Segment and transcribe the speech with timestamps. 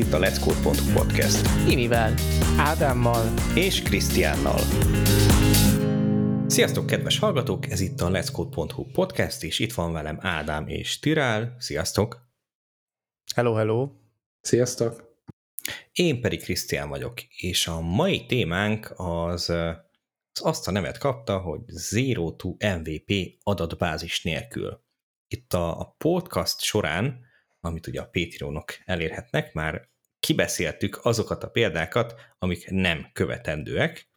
[0.00, 1.68] itt a Let's Code.hu podcast.
[1.68, 2.14] Imivel,
[2.56, 4.60] Ádámmal és Krisztiánnal.
[6.46, 7.70] Sziasztok, kedves hallgatók!
[7.70, 11.56] Ez itt a Let's Code.hu podcast, és itt van velem Ádám és Tirál.
[11.58, 12.28] Sziasztok!
[13.34, 13.90] Hello, hello!
[14.40, 15.18] Sziasztok!
[15.92, 21.60] Én pedig Krisztián vagyok, és a mai témánk az, az azt a nevet kapta, hogy
[21.66, 24.82] Zero to MVP adatbázis nélkül.
[25.28, 27.28] Itt a, a podcast során
[27.60, 29.88] amit ugye a Patreonok elérhetnek, már
[30.20, 34.10] kibeszéltük azokat a példákat, amik nem követendőek,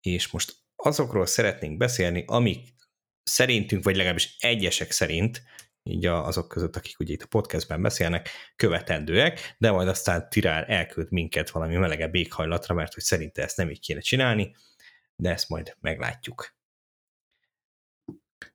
[0.00, 2.74] és most azokról szeretnénk beszélni, amik
[3.22, 5.42] szerintünk, vagy legalábbis egyesek szerint,
[5.82, 11.10] így azok között, akik ugye itt a podcastben beszélnek, követendőek, de majd aztán Tirál elküld
[11.10, 14.56] minket valami melegebb éghajlatra, mert hogy szerinte ezt nem így kéne csinálni,
[15.16, 16.54] de ezt majd meglátjuk.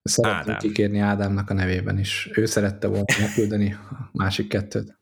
[0.04, 2.30] Szeretném kikérni Ádámnak a nevében is.
[2.34, 5.00] Ő szerette volna megküldeni a másik kettőt.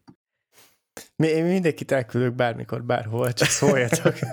[1.16, 4.16] Mi, én mindenkit elküldök bármikor, bárhol, csak szóljatok.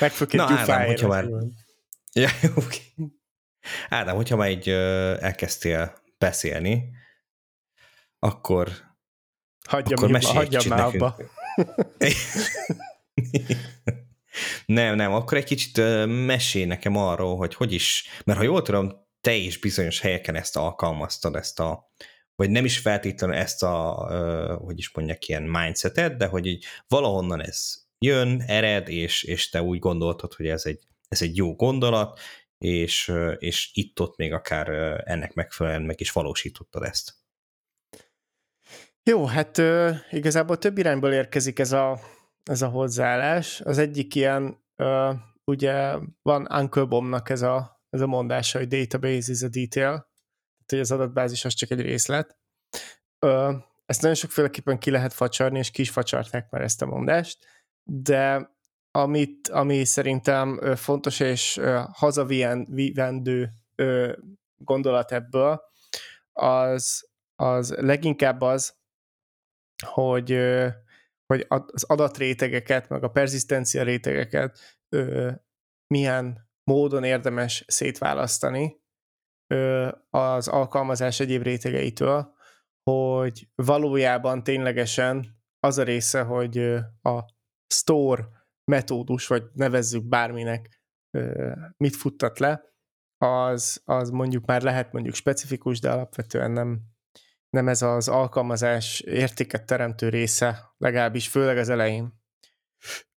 [0.00, 1.28] Egy Na, Ádám, hogyha már...
[2.12, 2.78] Ja, oké.
[3.88, 6.90] Ádám, hogyha már így elkezdtél beszélni,
[8.18, 8.68] akkor
[9.68, 11.16] hagyjam akkor mesélj hagyjam már abba.
[14.66, 18.92] Nem, nem, akkor egy kicsit mesélj nekem arról, hogy hogy is, mert ha jól tudom,
[19.20, 21.90] te is bizonyos helyeken ezt alkalmaztad, ezt a,
[22.36, 23.78] vagy nem is feltétlenül ezt a,
[24.64, 29.62] hogy is mondják, ilyen mindsetet, de hogy így valahonnan ez jön, ered, és, és te
[29.62, 32.20] úgy gondoltad, hogy ez egy, ez egy jó gondolat,
[32.58, 34.68] és, és itt-ott még akár
[35.04, 37.12] ennek megfelelően meg is valósítottad ezt.
[39.02, 39.62] Jó, hát
[40.10, 42.00] igazából több irányból érkezik ez a,
[42.42, 43.60] ez a hozzáállás.
[43.60, 44.64] Az egyik ilyen,
[45.44, 50.12] ugye van Uncle Bomnak ez a, ez a mondása, hogy database is a detail,
[50.70, 52.38] hogy az adatbázis az csak egy részlet.
[53.26, 53.54] Uh,
[53.86, 57.46] ezt nagyon sokféleképpen ki lehet facsarni, és ki is facsarták már ezt a mondást,
[57.82, 58.52] de
[58.90, 61.60] amit, ami szerintem fontos és
[61.92, 63.50] hazavívendő
[64.56, 65.62] gondolat ebből,
[66.32, 68.76] az, az leginkább az,
[69.86, 70.30] hogy
[71.26, 75.30] hogy az adatrétegeket, meg a perzisztencia rétegeket ö,
[75.86, 78.83] milyen módon érdemes szétválasztani ö,
[80.10, 82.34] az alkalmazás egyéb rétegeitől,
[82.90, 86.58] hogy valójában ténylegesen az a része, hogy
[87.02, 87.24] a
[87.74, 88.28] store
[88.64, 90.82] metódus, vagy nevezzük bárminek,
[91.76, 92.62] mit futtat le,
[93.18, 96.80] az, az mondjuk már lehet mondjuk specifikus, de alapvetően nem,
[97.50, 102.22] nem ez az alkalmazás értéket teremtő része, legalábbis főleg az elején.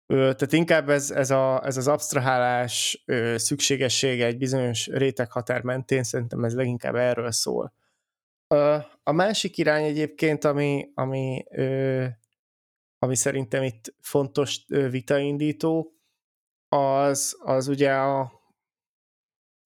[0.07, 3.03] Tehát inkább ez, ez, a, ez az absztrahálás
[3.35, 7.73] szükségessége egy bizonyos réteghatár mentén, szerintem ez leginkább erről szól.
[9.03, 11.43] A másik irány egyébként, ami, ami,
[12.99, 15.97] ami szerintem itt fontos vitaindító,
[16.69, 18.31] az, az ugye a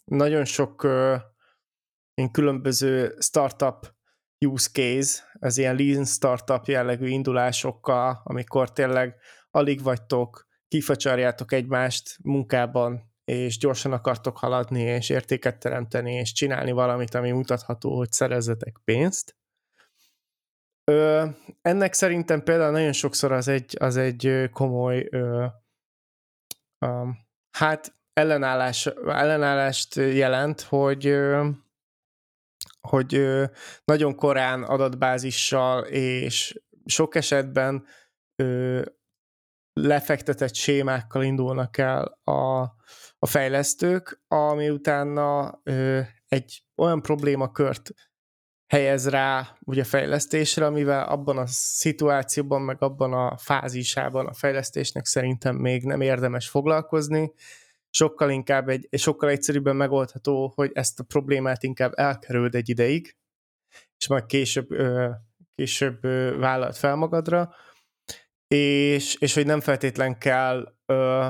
[0.03, 0.87] nagyon sok
[2.31, 3.93] különböző startup
[4.45, 9.15] use case, az ilyen lean startup jellegű indulásokkal, amikor tényleg
[9.51, 17.13] alig vagytok, kifacsarjátok egymást munkában, és gyorsan akartok haladni, és értéket teremteni, és csinálni valamit,
[17.13, 19.35] ami mutatható, hogy szerezzetek pénzt.
[20.83, 21.25] Ö,
[21.61, 25.45] ennek szerintem például nagyon sokszor az egy, az egy komoly ö,
[26.85, 27.09] ö,
[27.57, 31.49] hát ellenállás, ellenállást jelent, hogy ö,
[32.81, 33.21] hogy
[33.83, 37.85] nagyon korán adatbázissal és sok esetben
[38.35, 38.81] ö,
[39.73, 42.61] lefektetett sémákkal indulnak el a,
[43.19, 47.91] a fejlesztők, ami utána ö, egy olyan problémakört
[48.67, 55.55] helyez rá ugye fejlesztésre, amivel abban a szituációban, meg abban a fázisában a fejlesztésnek szerintem
[55.55, 57.31] még nem érdemes foglalkozni,
[57.89, 63.15] sokkal inkább egy, sokkal egyszerűbben megoldható, hogy ezt a problémát inkább elkerüld egy ideig,
[63.97, 64.67] és majd később,
[65.55, 66.01] később
[66.39, 67.55] vállalt fel magadra,
[68.53, 71.27] és, és hogy nem feltétlen kell ö,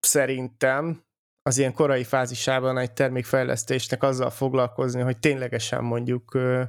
[0.00, 1.04] szerintem
[1.42, 6.62] az ilyen korai fázisában egy termékfejlesztésnek azzal foglalkozni, hogy ténylegesen mondjuk ö,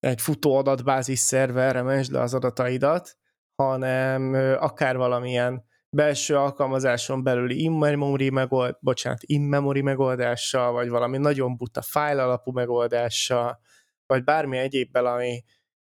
[0.00, 3.16] egy futó adatbázis szerverre mentsd le az adataidat,
[3.62, 5.64] hanem ö, akár valamilyen
[5.96, 13.60] belső alkalmazáson belüli in-memory megold, bocsánat, in-memory megoldással, vagy valami nagyon buta file alapú megoldással,
[14.06, 15.44] vagy bármi egyébbel, ami,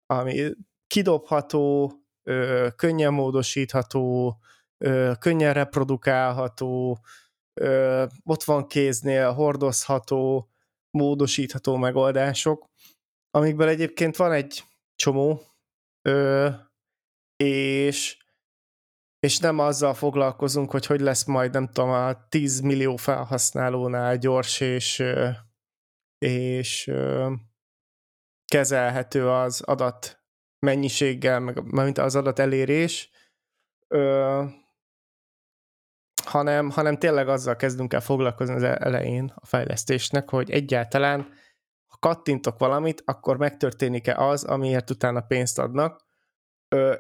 [0.06, 0.54] ami
[0.92, 1.94] kidobható,
[2.24, 4.36] ö, könnyen módosítható,
[4.78, 7.00] ö, könnyen reprodukálható,
[7.62, 10.50] ö, ott van kéznél hordozható,
[10.98, 12.66] módosítható megoldások,
[13.30, 14.64] amikből egyébként van egy
[14.96, 15.42] csomó,
[16.02, 16.50] ö,
[17.44, 18.20] és
[19.20, 24.60] és nem azzal foglalkozunk, hogy hogy lesz majd, nem tudom, a 10 millió felhasználónál gyors
[24.60, 25.04] és,
[26.18, 26.92] és
[28.46, 30.21] kezelhető az adat
[30.62, 33.10] mennyiséggel, meg mint az adat elérés,
[36.26, 41.34] hanem, hanem tényleg azzal kezdünk el foglalkozni az elején a fejlesztésnek, hogy egyáltalán
[41.88, 46.06] ha kattintok valamit, akkor megtörténik-e az, amiért utána pénzt adnak,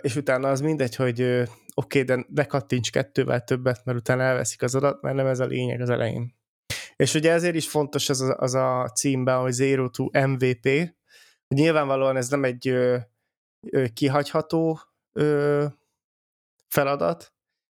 [0.01, 4.61] és utána az mindegy, hogy oké, okay, de ne kattints kettővel többet, mert utána elveszik
[4.61, 6.35] az adat, mert nem ez a lényeg az elején.
[6.95, 10.95] És ugye ezért is fontos az a, az a címben, hogy Zero to MVP.
[11.47, 12.97] Nyilvánvalóan ez nem egy ö, ö,
[13.93, 14.79] kihagyható
[16.67, 17.33] feladat,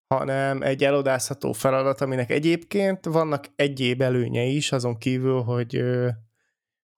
[0.07, 5.85] hanem egy elodázható feladat, aminek egyébként vannak egyéb előnyei is, azon kívül, hogy,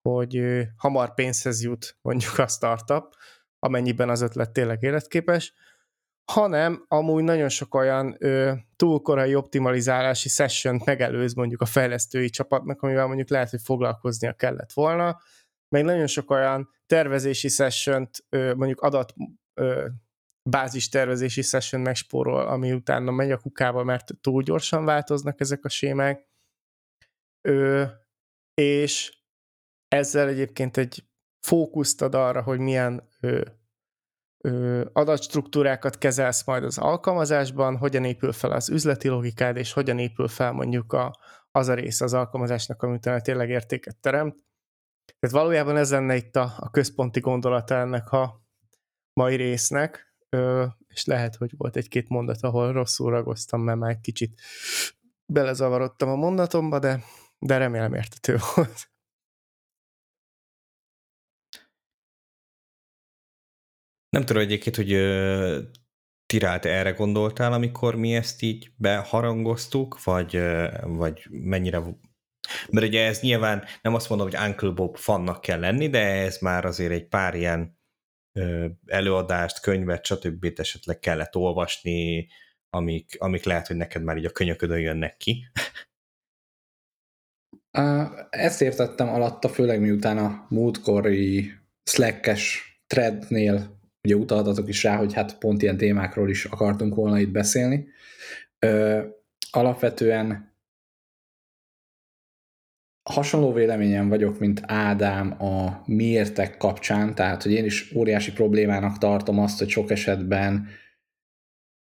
[0.03, 3.15] hogy hamar pénzhez jut mondjuk a startup,
[3.59, 5.53] amennyiben az ötlet tényleg életképes,
[6.33, 13.07] hanem amúgy nagyon sok olyan ö, túlkorai optimalizálási session megelőz mondjuk a fejlesztői csapatnak, amivel
[13.07, 15.21] mondjuk lehet, hogy foglalkoznia kellett volna,
[15.77, 19.15] meg nagyon sok olyan tervezési session mondjuk adat
[20.51, 25.69] bázis tervezési session megspórol, ami utána megy a kukába, mert túl gyorsan változnak ezek a
[25.69, 26.29] sémák.
[27.49, 27.85] Ö,
[28.55, 29.19] és
[29.89, 31.05] ezzel egyébként egy
[31.47, 33.45] fókuszt ad arra, hogy milyen ö,
[34.45, 40.29] ö, adatstruktúrákat kezelsz majd az alkalmazásban, hogyan épül fel az üzleti logikád, és hogyan épül
[40.29, 41.19] fel mondjuk a,
[41.51, 44.46] az a rész az alkalmazásnak, ami utána tényleg értéket teremt.
[45.19, 48.45] Tehát valójában ez lenne itt a, a központi gondolata ennek a
[49.13, 54.01] mai résznek, ö, és lehet, hogy volt egy-két mondat, ahol rosszul ragoztam, mert már egy
[54.01, 54.41] kicsit
[55.33, 57.03] belezavarodtam a mondatomba, de,
[57.39, 58.91] de remélem értető volt.
[64.09, 64.93] Nem tudom egyébként, hogy
[66.27, 70.41] Tirált erre gondoltál, amikor mi ezt így beharangoztuk, vagy,
[70.83, 71.83] vagy mennyire...
[72.71, 76.39] Mert ugye ez nyilván nem azt mondom, hogy Uncle Bob fannak kell lenni, de ez
[76.39, 77.79] már azért egy pár ilyen
[78.87, 80.53] előadást, könyvet, stb.
[80.57, 82.29] esetleg kellett olvasni,
[82.71, 85.45] amik, amik lehet, hogy neked már így a könyöködön jönnek ki.
[88.31, 91.53] Ezt értettem alatta, főleg miután a múltkori
[91.91, 97.31] Slack-es threadnél ugye utaltatok is rá, hogy hát pont ilyen témákról is akartunk volna itt
[97.31, 97.87] beszélni.
[99.51, 100.56] Alapvetően
[103.13, 109.39] hasonló véleményen vagyok, mint Ádám a miértek kapcsán, tehát hogy én is óriási problémának tartom
[109.39, 110.69] azt, hogy sok esetben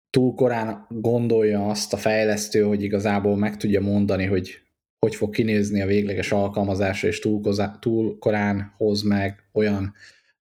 [0.09, 4.61] túl korán gondolja azt a fejlesztő, hogy igazából meg tudja mondani, hogy
[4.99, 7.41] hogy fog kinézni a végleges alkalmazása, és túl,
[7.79, 9.93] túl korán hoz meg olyan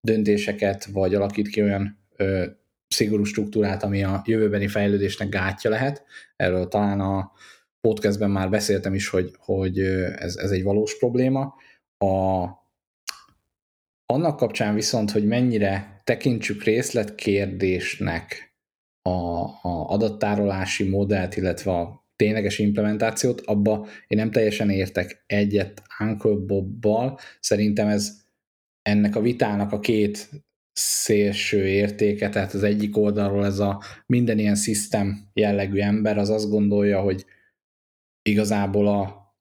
[0.01, 2.45] döntéseket, vagy alakít ki olyan ö,
[2.87, 6.03] szigorú struktúrát, ami a jövőbeni fejlődésnek gátja lehet.
[6.35, 7.31] Erről talán a
[7.81, 11.55] podcastben már beszéltem is, hogy, hogy ez, ez egy valós probléma.
[11.97, 12.43] A,
[14.05, 18.55] annak kapcsán viszont, hogy mennyire tekintsük részletkérdésnek
[19.01, 26.35] a, a adattárolási modellt, illetve a tényleges implementációt, abba én nem teljesen értek egyet Uncle
[26.35, 27.19] Bobbal.
[27.39, 28.21] Szerintem ez
[28.81, 30.29] ennek a vitának a két
[30.73, 36.49] szélső értéke, tehát az egyik oldalról ez a minden ilyen szisztem jellegű ember, az azt
[36.49, 37.25] gondolja, hogy
[38.23, 39.33] igazából a,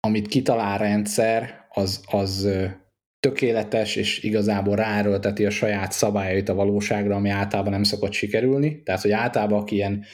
[0.00, 2.48] amit kitalál rendszer, az, az
[3.20, 8.82] tökéletes, és igazából ráerőlteti a saját szabályait a valóságra, ami általában nem szokott sikerülni.
[8.82, 10.04] Tehát, hogy általában aki ilyen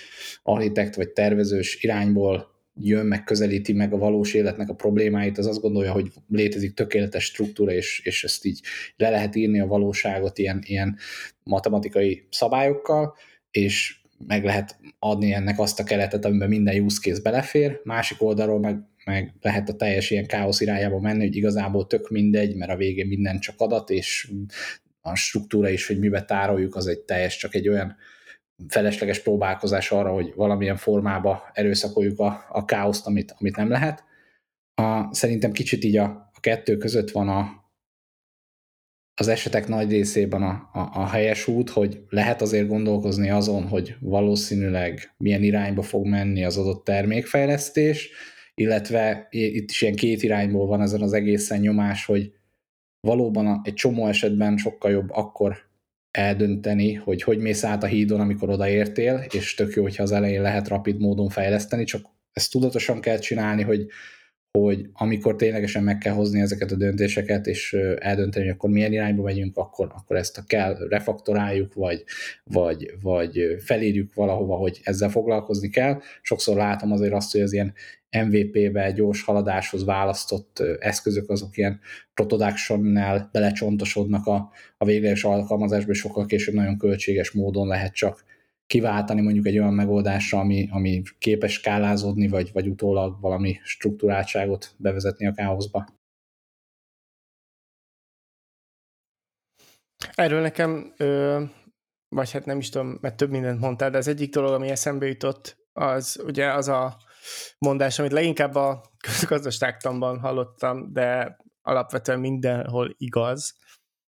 [0.43, 5.61] architekt vagy tervezős irányból jön, meg közelíti meg a valós életnek a problémáit, az azt
[5.61, 8.61] gondolja, hogy létezik tökéletes struktúra, és, és ezt így
[8.97, 10.97] le lehet írni a valóságot ilyen, ilyen
[11.43, 13.15] matematikai szabályokkal,
[13.51, 18.59] és meg lehet adni ennek azt a keretet, amiben minden use case belefér, másik oldalról
[18.59, 22.77] meg, meg lehet a teljes ilyen káosz irányába menni, hogy igazából tök mindegy, mert a
[22.77, 24.31] végén minden csak adat, és
[25.01, 27.97] a struktúra is, hogy mibe tároljuk, az egy teljes, csak egy olyan
[28.69, 34.05] felesleges próbálkozás arra, hogy valamilyen formába erőszakoljuk a, a káoszt, amit, amit nem lehet.
[34.75, 37.60] A, szerintem kicsit így a, a kettő között van a,
[39.21, 43.95] az esetek nagy részében a, a, a helyes út, hogy lehet azért gondolkozni azon, hogy
[44.01, 48.11] valószínűleg milyen irányba fog menni az adott termékfejlesztés,
[48.55, 52.33] illetve itt is ilyen két irányból van ezen az egészen nyomás, hogy
[53.01, 55.57] valóban egy csomó esetben sokkal jobb akkor
[56.11, 60.43] eldönteni, hogy hogy mész át a hídon, amikor odaértél, és tök jó, hogyha az elején
[60.43, 63.87] lehet rapid módon fejleszteni, csak ezt tudatosan kell csinálni, hogy,
[64.59, 69.23] hogy amikor ténylegesen meg kell hozni ezeket a döntéseket, és eldönteni, hogy akkor milyen irányba
[69.23, 72.05] megyünk, akkor, akkor ezt a kell refaktoráljuk, vagy,
[72.45, 76.01] vagy, vagy felírjuk valahova, hogy ezzel foglalkozni kell.
[76.23, 77.75] Sokszor látom azért azt, hogy az ilyen
[78.11, 81.81] MVP-be gyors haladáshoz választott eszközök azok ilyen
[82.15, 82.99] protoduction
[83.33, 88.25] belecsontosodnak a, a végleges alkalmazásba, és sokkal később nagyon költséges módon lehet csak
[88.71, 95.27] kiváltani mondjuk egy olyan megoldásra, ami, ami képes skálázódni, vagy, vagy utólag valami struktúráltságot bevezetni
[95.27, 95.87] a káoszba.
[100.15, 101.43] Erről nekem, ö,
[102.09, 105.07] vagy hát nem is tudom, mert több mindent mondtál, de az egyik dolog, ami eszembe
[105.07, 106.97] jutott, az ugye az a
[107.59, 113.55] mondás, amit leginkább a közgazdaságtanban hallottam, de alapvetően mindenhol igaz,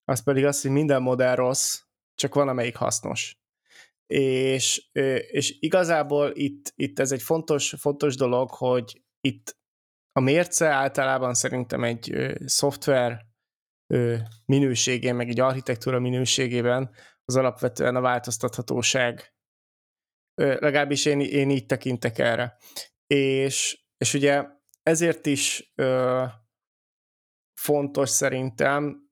[0.04, 1.82] az pedig az, hogy minden modell rossz,
[2.16, 3.39] csak van, amelyik hasznos
[4.14, 4.90] és,
[5.32, 9.58] és igazából itt, itt ez egy fontos, fontos dolog, hogy itt
[10.12, 13.26] a mérce általában szerintem egy szoftver
[14.46, 19.34] minőségén, meg egy architektúra minőségében az alapvetően a változtathatóság.
[20.36, 22.58] Legalábbis én, én így tekintek erre.
[23.08, 24.46] És, és ugye
[24.84, 26.24] ezért is ö,
[27.62, 29.10] fontos szerintem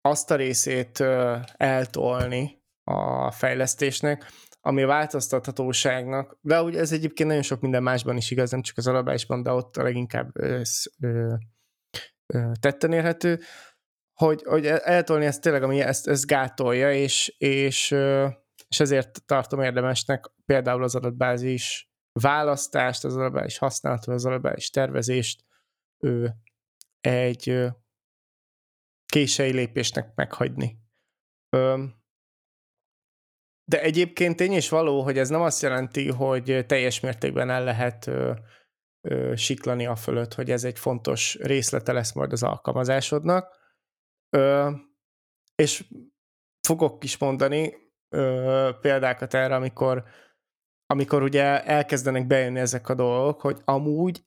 [0.00, 7.42] azt a részét ö, eltolni, a fejlesztésnek, ami a változtathatóságnak, de úgy ez egyébként nagyon
[7.44, 10.60] sok minden másban is igaz, nem csak az alapásban, de ott a leginkább ö,
[11.00, 11.34] ö,
[12.26, 13.40] ö, tetten érhető,
[14.12, 18.28] hogy, hogy eltolni ezt tényleg, ami ezt, ezt gátolja, és, és, ö,
[18.68, 25.44] és ezért tartom érdemesnek például az adatbázis választást, az adatbázis használatot, az adatbázis tervezést
[25.98, 26.28] ö,
[27.00, 27.68] egy ö,
[29.06, 30.78] kései lépésnek meghagyni.
[31.56, 31.84] Ö,
[33.64, 38.06] de egyébként tény is való, hogy ez nem azt jelenti, hogy teljes mértékben el lehet
[38.06, 38.32] ö,
[39.08, 43.58] ö, siklani a fölött, hogy ez egy fontos részlete lesz majd az alkalmazásodnak.
[44.36, 44.70] Ö,
[45.54, 45.84] és
[46.66, 47.74] fogok is mondani
[48.08, 50.04] ö, példákat erre, amikor,
[50.86, 54.24] amikor ugye elkezdenek bejönni ezek a dolgok, hogy amúgy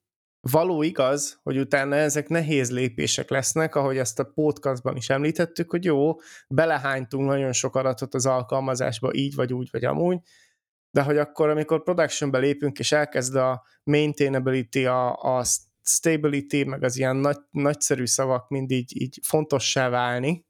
[0.52, 5.86] való igaz, hogy utána ezek nehéz lépések lesznek, ahogy ezt a podcastban is említettük, hogy
[5.86, 6.16] jó,
[6.48, 10.20] belehánytunk nagyon sok adatot az alkalmazásba, így vagy úgy, vagy amúgy,
[10.92, 15.44] de hogy akkor, amikor productionbe lépünk, és elkezd a maintainability, a, a
[15.84, 20.46] stability, meg az ilyen nagy, nagyszerű szavak mind így, így fontossá válni,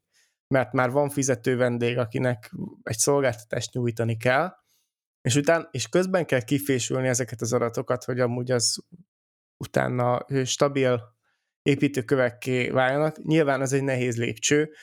[0.54, 2.52] mert már van fizető vendég, akinek
[2.82, 4.52] egy szolgáltatást nyújtani kell,
[5.20, 8.84] és után, és közben kell kifésülni ezeket az adatokat, hogy amúgy az
[9.58, 11.16] utána stabil
[11.62, 13.22] építőkövekké váljanak.
[13.22, 14.74] Nyilván ez egy nehéz lépcső,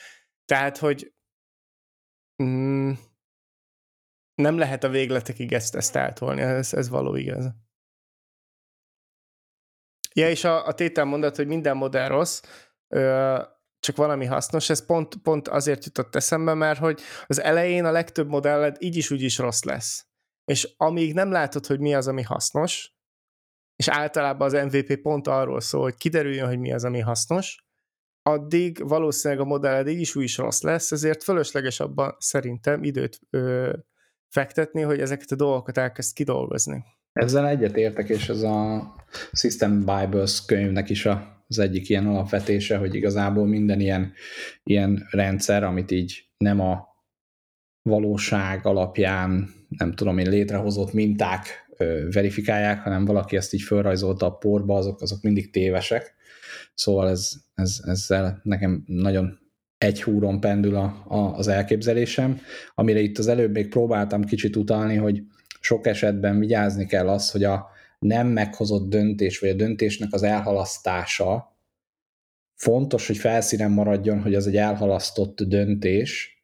[0.44, 1.14] tehát, hogy
[2.42, 2.92] mm,
[4.34, 7.44] nem lehet a végletekig ezt, ezt eltolni, ez, ez való igaz.
[10.14, 12.42] Ja, és a, a tétel mondat, hogy minden modell rossz,
[12.88, 13.42] ö,
[13.78, 18.28] csak valami hasznos, ez pont, pont azért jutott eszembe, mert hogy az elején a legtöbb
[18.28, 20.06] modelled így is úgy is rossz lesz.
[20.44, 22.95] És amíg nem látod, hogy mi az, ami hasznos,
[23.76, 27.64] és általában az MVP pont arról szól, hogy kiderüljön, hogy mi az, ami hasznos,
[28.22, 33.20] addig valószínűleg a modelled így is úgy is rossz lesz, ezért fölösleges abban szerintem időt
[33.30, 33.72] ö,
[34.28, 36.84] fektetni, hogy ezeket a dolgokat elkezd kidolgozni.
[37.12, 38.92] Ezzel egyetértek, és ez a
[39.32, 44.12] System Bibles könyvnek is az egyik ilyen alapvetése, hogy igazából minden ilyen,
[44.62, 46.86] ilyen rendszer, amit így nem a
[47.82, 51.65] valóság alapján, nem tudom én, létrehozott minták
[52.10, 56.14] verifikálják, hanem valaki ezt így felrajzolta a porba, azok, azok mindig tévesek.
[56.74, 59.38] Szóval ez, ez, ezzel nekem nagyon
[59.78, 62.40] egy húron pendül a, a, az elképzelésem,
[62.74, 65.22] amire itt az előbb még próbáltam kicsit utalni, hogy
[65.60, 67.66] sok esetben vigyázni kell az, hogy a
[67.98, 71.56] nem meghozott döntés, vagy a döntésnek az elhalasztása
[72.54, 76.35] fontos, hogy felszínen maradjon, hogy az egy elhalasztott döntés,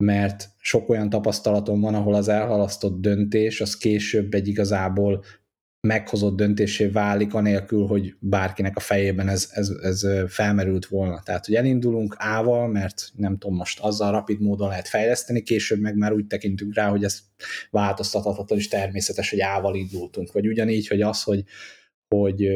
[0.00, 5.24] mert sok olyan tapasztalatom van, ahol az elhalasztott döntés az később egy igazából
[5.80, 11.22] meghozott döntésé válik, anélkül, hogy bárkinek a fejében ez, ez, ez felmerült volna.
[11.24, 15.96] Tehát, hogy elindulunk A-val, mert nem tudom, most azzal rapid módon lehet fejleszteni, később meg
[15.96, 17.18] már úgy tekintünk rá, hogy ez
[17.70, 20.32] változtathatatlan és természetes, hogy A-val indultunk.
[20.32, 21.44] Vagy ugyanígy, hogy az, hogy,
[22.08, 22.48] hogy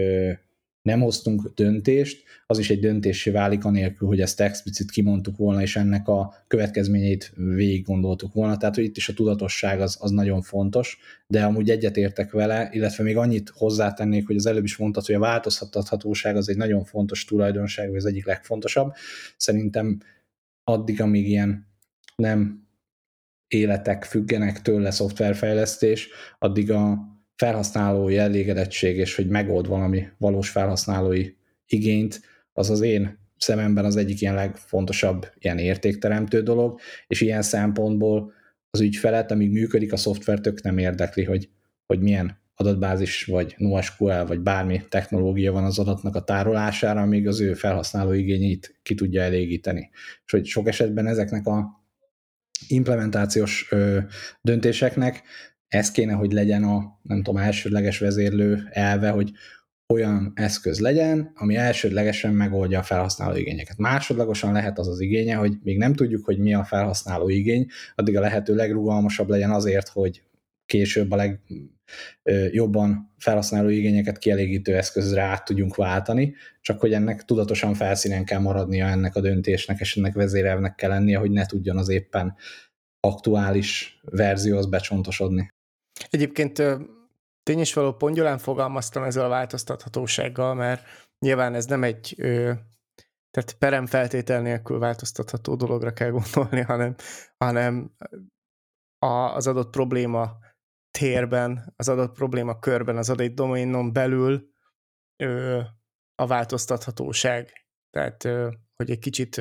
[0.84, 5.76] nem hoztunk döntést, az is egy döntésé válik anélkül, hogy ezt explicit kimondtuk volna, és
[5.76, 8.56] ennek a következményeit végig gondoltuk volna.
[8.56, 13.04] Tehát, hogy itt is a tudatosság az, az nagyon fontos, de amúgy egyetértek vele, illetve
[13.04, 17.24] még annyit hozzátennék, hogy az előbb is mondtad, hogy a változhathatóság az egy nagyon fontos
[17.24, 18.92] tulajdonság, vagy az egyik legfontosabb.
[19.36, 19.98] Szerintem
[20.64, 21.66] addig, amíg ilyen
[22.16, 22.68] nem
[23.48, 31.30] életek függenek tőle szoftverfejlesztés, addig a felhasználói elégedettség, és hogy megold valami valós felhasználói
[31.66, 32.20] igényt,
[32.52, 38.32] az az én szememben az egyik ilyen legfontosabb ilyen értékteremtő dolog, és ilyen szempontból
[38.70, 41.48] az ügyfelet, amíg működik a szoftver, tök nem érdekli, hogy,
[41.86, 47.40] hogy milyen adatbázis, vagy NoSQL, vagy bármi technológia van az adatnak a tárolására, amíg az
[47.40, 49.90] ő felhasználó igényeit ki tudja elégíteni.
[50.24, 51.82] És hogy sok esetben ezeknek a
[52.68, 53.98] implementációs ö,
[54.42, 55.22] döntéseknek
[55.74, 59.32] ez kéne, hogy legyen a, nem tudom, elsődleges vezérlő elve, hogy
[59.92, 63.78] olyan eszköz legyen, ami elsődlegesen megoldja a felhasználó igényeket.
[63.78, 68.16] Másodlagosan lehet az az igénye, hogy még nem tudjuk, hogy mi a felhasználó igény, addig
[68.16, 70.22] a lehető legrugalmasabb legyen azért, hogy
[70.66, 71.36] később a
[72.24, 78.86] legjobban felhasználó igényeket kielégítő eszközre át tudjunk váltani, csak hogy ennek tudatosan felszínen kell maradnia
[78.86, 82.34] ennek a döntésnek, és ennek vezérelvnek kell lennie, hogy ne tudjon az éppen
[83.00, 85.53] aktuális verzióhoz becsontosodni.
[86.10, 86.62] Egyébként
[87.42, 90.86] tény is való pongyolán fogalmaztam ezzel a változtathatósággal, mert
[91.18, 92.14] nyilván ez nem egy
[93.34, 96.94] tehát perem feltétel nélkül változtatható dologra kell gondolni, hanem,
[97.36, 97.96] hanem
[98.98, 100.36] a, az adott probléma
[100.98, 104.48] térben, az adott probléma körben, az adott doménon belül
[106.14, 107.66] a változtathatóság.
[107.90, 108.22] Tehát,
[108.76, 109.40] hogy egy kicsit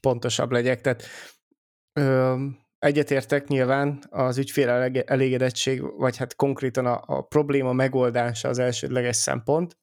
[0.00, 0.80] pontosabb legyek.
[0.80, 1.02] Tehát
[2.82, 4.68] egyetértek nyilván az ügyfél
[5.06, 9.78] elégedettség, vagy hát konkrétan a, a probléma megoldása az elsődleges szempont,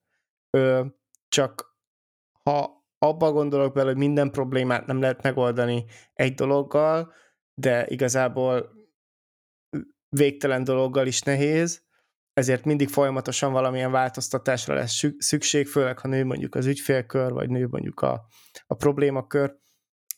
[0.58, 0.86] ö,
[1.28, 1.78] csak
[2.44, 7.14] ha abba gondolok bele, hogy minden problémát nem lehet megoldani egy dologgal,
[7.54, 8.72] de igazából
[10.10, 11.84] végtelen dologgal is nehéz,
[12.34, 17.68] ezért mindig folyamatosan valamilyen változtatásra lesz szükség, főleg ha nő mondjuk az ügyfélkör, vagy nő
[17.68, 18.26] mondjuk a,
[18.68, 19.58] a problémakör,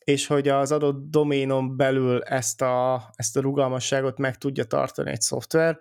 [0.04, 5.22] és hogy az adott doménon belül ezt a, ezt a rugalmasságot meg tudja tartani egy
[5.22, 5.80] szoftver.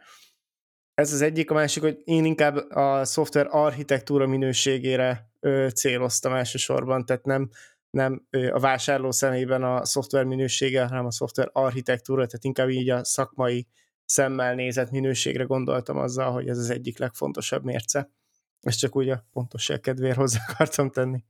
[0.95, 7.05] Ez az egyik, a másik, hogy én inkább a szoftver architektúra minőségére ö, céloztam elsősorban,
[7.07, 7.51] tehát nem,
[7.91, 13.05] nem a vásárló szemében a szoftver minősége, hanem a szoftver architektúra, tehát inkább így a
[13.05, 13.67] szakmai
[14.05, 18.11] szemmel nézett minőségre gondoltam azzal, hogy ez az egyik legfontosabb mérce.
[18.61, 21.25] Ezt csak úgy a pontosság kedvéért hozzá akartam tenni.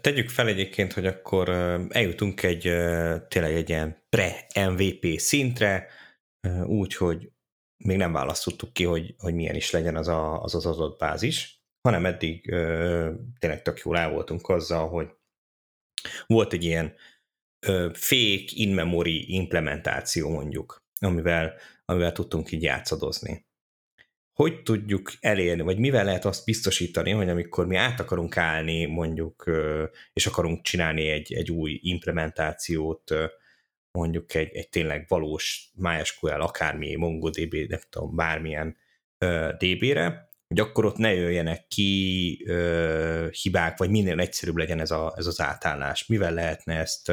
[0.00, 1.48] Tegyük fel egyébként, hogy akkor
[1.88, 2.60] eljutunk egy
[3.28, 5.88] tényleg egy ilyen pre-MVP szintre,
[6.64, 7.32] úgy, hogy
[7.84, 11.62] még nem választottuk ki, hogy, hogy milyen is legyen az a, az, az adott bázis,
[11.82, 12.44] hanem eddig
[13.38, 15.08] tényleg tök jól el voltunk azzal, hogy
[16.26, 16.94] volt egy ilyen
[17.92, 21.54] fake in-memory implementáció mondjuk, amivel,
[21.84, 23.47] amivel tudtunk így játszadozni
[24.42, 29.50] hogy tudjuk elérni, vagy mivel lehet azt biztosítani, hogy amikor mi át akarunk állni mondjuk,
[30.12, 33.14] és akarunk csinálni egy, egy új implementációt,
[33.90, 38.76] mondjuk egy, egy tényleg valós MySQL, akármi MongoDB, nem tudom, bármilyen
[39.58, 42.44] DB-re, hogy akkor ott ne jöjjenek ki
[43.42, 46.06] hibák, vagy minél egyszerűbb legyen ez, a, ez az átállás.
[46.06, 47.08] Mivel lehetne ezt,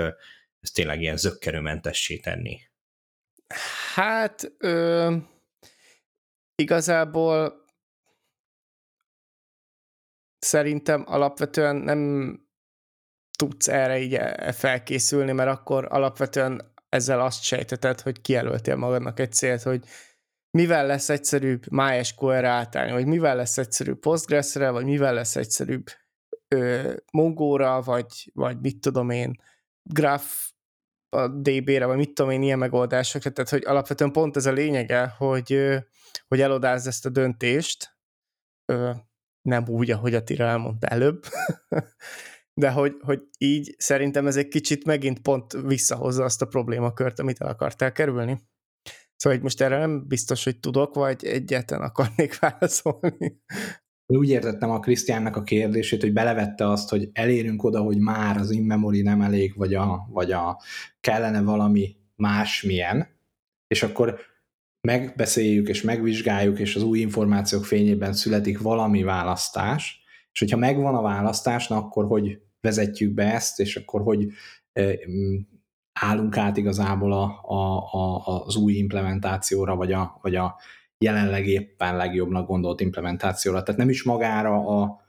[0.60, 2.60] ezt tényleg ilyen zöggerőmentessé tenni?
[3.94, 5.16] Hát ö,
[6.56, 7.65] igazából
[10.39, 12.39] szerintem alapvetően nem
[13.38, 19.32] tudsz erre így e, felkészülni, mert akkor alapvetően ezzel azt sejteted, hogy kijelöltél magadnak egy
[19.32, 19.84] célt, hogy
[20.52, 25.86] mivel lesz egyszerűbb MySQL-re átállni, vagy mivel lesz egyszerűbb Postgres-re, vagy mivel lesz egyszerűbb
[26.48, 29.41] ö, Mongo-ra, vagy, vagy mit tudom én,
[29.84, 30.26] Graph
[31.10, 35.08] a DB-re, vagy mit tudom én, ilyen megoldásokra, tehát hogy alapvetően pont ez a lényege,
[35.18, 35.78] hogy
[36.28, 37.97] hogy elodázd ezt a döntést,
[38.65, 38.91] ö,
[39.41, 41.23] nem úgy, ahogy a Tira elmondta előbb,
[42.62, 47.41] de hogy, hogy így szerintem ez egy kicsit megint pont visszahozza azt a problémakört, amit
[47.41, 48.41] el akartál kerülni.
[49.15, 53.41] Szóval most erre nem biztos, hogy tudok, vagy egyetlen akarnék válaszolni.
[54.06, 58.51] Úgy értettem a Krisztiánnak a kérdését, hogy belevette azt, hogy elérünk oda, hogy már az
[58.51, 60.62] in-memory nem elég, vagy a, vagy a
[60.99, 63.08] kellene valami másmilyen,
[63.67, 64.19] és akkor
[64.86, 71.02] megbeszéljük és megvizsgáljuk, és az új információk fényében születik valami választás, és hogyha megvan a
[71.02, 74.28] választás, na akkor hogy vezetjük be ezt, és akkor hogy
[75.10, 75.36] mm,
[76.00, 80.56] állunk át igazából a, a, a, az új implementációra, vagy a, vagy a
[80.98, 83.63] jelenleg éppen legjobbnak gondolt implementációra.
[83.63, 85.04] Tehát nem is magára a,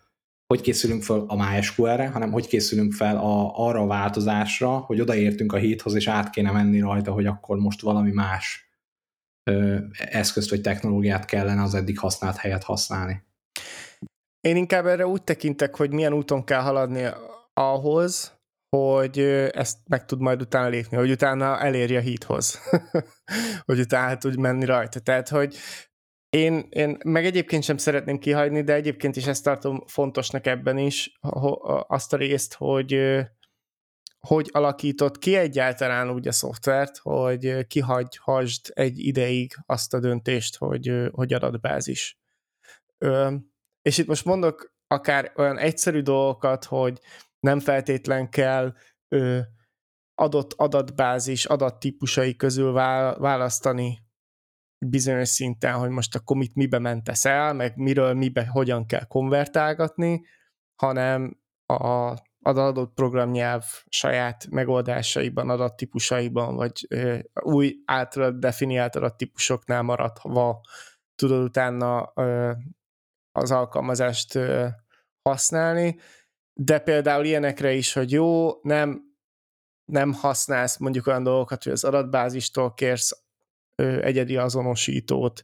[0.47, 5.53] hogy készülünk fel a MySQL-re, hanem hogy készülünk fel a, arra a változásra, hogy odaértünk
[5.53, 8.66] a hithoz, és át kéne menni rajta, hogy akkor most valami más
[9.93, 13.25] eszközt vagy technológiát kellene az eddig használt helyet használni.
[14.41, 17.05] Én inkább erre úgy tekintek, hogy milyen úton kell haladni
[17.55, 18.35] ahhoz,
[18.77, 19.19] hogy
[19.53, 22.61] ezt meg tud majd utána lépni, hogy utána elérje a híthoz,
[23.67, 25.01] hogy utána tud menni rajta.
[25.01, 25.57] Tehát, hogy
[26.29, 31.19] én, én meg egyébként sem szeretném kihagyni, de egyébként is ezt tartom fontosnak ebben is,
[31.87, 32.93] azt a részt, hogy
[34.27, 41.09] hogy alakított ki egyáltalán úgy a szoftvert, hogy kihagyhasd egy ideig azt a döntést, hogy,
[41.11, 42.19] hogy adatbázis.
[43.83, 47.01] És itt most mondok akár olyan egyszerű dolgokat, hogy
[47.41, 48.75] nem feltétlen kell
[50.15, 53.99] adott adatbázis adattípusai közül választani
[54.87, 60.27] bizonyos szinten, hogy most akkor mit mibe mentesz el, meg miről mibe hogyan kell konvertálgatni,
[60.83, 66.89] hanem a, az adott programnyelv saját megoldásaiban, adattípusaiban, vagy
[67.43, 70.61] új általad definiált adattípusoknál maradva
[71.15, 72.03] tudod utána
[73.33, 74.39] az alkalmazást
[75.23, 75.99] használni,
[76.61, 79.03] de például ilyenekre is, hogy jó, nem,
[79.93, 83.25] nem használsz mondjuk olyan dolgokat, hogy az adatbázistól kérsz
[83.83, 85.43] ö, egyedi azonosítót,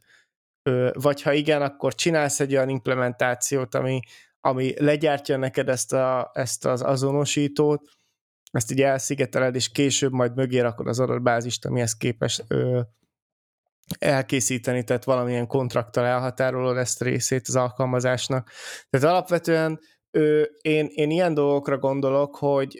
[0.93, 3.99] vagy ha igen, akkor csinálsz egy olyan implementációt, ami,
[4.45, 7.81] ami legyártja neked ezt, a, ezt az azonosítót,
[8.51, 12.81] ezt így elszigeteled, és később majd mögé rakod az adatbázist, amihez képes ö,
[13.99, 18.51] elkészíteni, tehát valamilyen kontrakttal elhatárolod ezt a részét az alkalmazásnak.
[18.89, 19.79] Tehát alapvetően
[20.11, 22.77] ö, én, én ilyen dolgokra gondolok, hogy,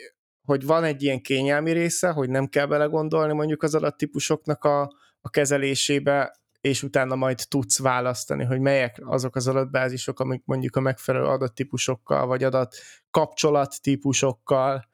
[0.48, 4.82] hogy van egy ilyen kényelmi része, hogy nem kell belegondolni mondjuk az adattípusoknak a,
[5.22, 10.80] a kezelésébe, és utána majd tudsz választani, hogy melyek azok az adatbázisok, amik mondjuk a
[10.80, 12.76] megfelelő adattípusokkal, vagy adat
[13.12, 14.90] kapcsolattípusokkal,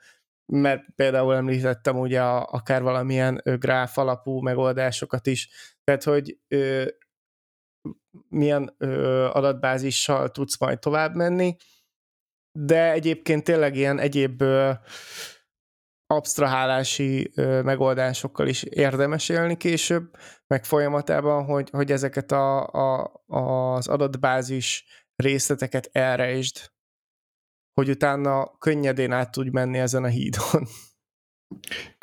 [0.46, 5.50] mert például említettem ugye a, akár valamilyen gráf alapú megoldásokat is,
[5.84, 6.86] tehát hogy ö,
[8.30, 11.56] milyen ö, adatbázissal tudsz majd tovább menni,
[12.52, 14.72] de egyébként tényleg ilyen egyéb ö,
[16.14, 17.32] absztrahálási
[17.64, 20.12] megoldásokkal is érdemes élni később,
[20.48, 26.72] meg folyamatában, hogy, hogy ezeket a, a, az adatbázis részleteket elrejtsd,
[27.74, 30.68] hogy utána könnyedén át tudj menni ezen a hídon.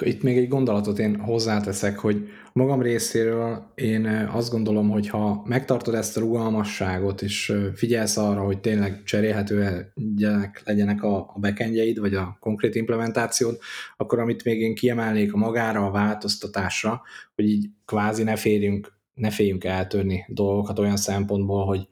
[0.02, 5.94] Itt még egy gondolatot én hozzáteszek, hogy magam részéről én azt gondolom, hogy ha megtartod
[5.94, 12.74] ezt a rugalmasságot, és figyelsz arra, hogy tényleg cserélhetőek legyenek a backendjeid, vagy a konkrét
[12.74, 13.58] implementációd,
[13.96, 17.02] akkor amit még én kiemelnék a magára, a változtatásra,
[17.34, 21.88] hogy így kvázi ne férjünk, ne féljünk eltörni dolgokat olyan szempontból, hogy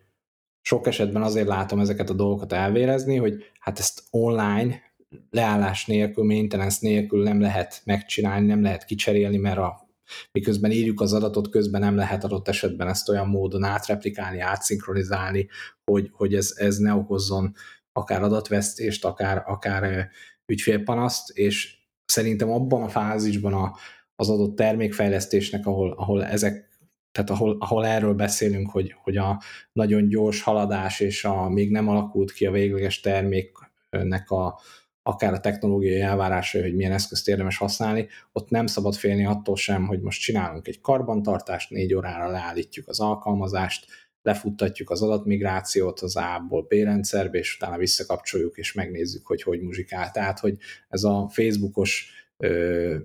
[0.60, 4.82] sok esetben azért látom ezeket a dolgokat elvérezni, hogy hát ezt online
[5.30, 9.88] leállás nélkül, maintenance nélkül nem lehet megcsinálni, nem lehet kicserélni, mert a
[10.32, 15.48] miközben írjuk az adatot, közben nem lehet adott esetben ezt olyan módon átreplikálni, átszinkronizálni,
[15.84, 17.54] hogy, hogy ez, ez ne okozzon
[17.92, 20.08] akár adatvesztést, akár, akár
[20.46, 23.76] ügyfélpanaszt, és szerintem abban a fázisban a,
[24.16, 26.72] az adott termékfejlesztésnek, ahol, ahol ezek
[27.14, 31.88] tehát ahol, ahol erről beszélünk, hogy, hogy a nagyon gyors haladás és a még nem
[31.88, 34.60] alakult ki a végleges terméknek a,
[35.06, 39.86] akár a technológiai elvárásai, hogy milyen eszközt érdemes használni, ott nem szabad félni attól sem,
[39.86, 43.86] hogy most csinálunk egy karbantartást, négy órára leállítjuk az alkalmazást,
[44.22, 50.10] lefuttatjuk az adatmigrációt az A-ból B rendszerbe, és utána visszakapcsoljuk, és megnézzük, hogy hogy muzsikál.
[50.10, 50.56] Tehát, hogy
[50.88, 52.96] ez a Facebookos ö,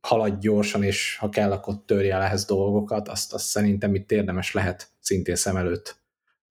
[0.00, 4.52] halad gyorsan, és ha kell, akkor törje el ehhez dolgokat, azt, azt szerintem itt érdemes
[4.52, 6.01] lehet szintén szem előtt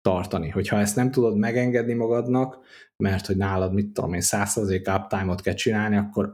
[0.02, 0.48] tartani.
[0.48, 2.58] Hogyha ezt nem tudod megengedni magadnak,
[2.96, 6.28] mert hogy nálad, mit tudom én, 100% uptime-ot kell csinálni, akkor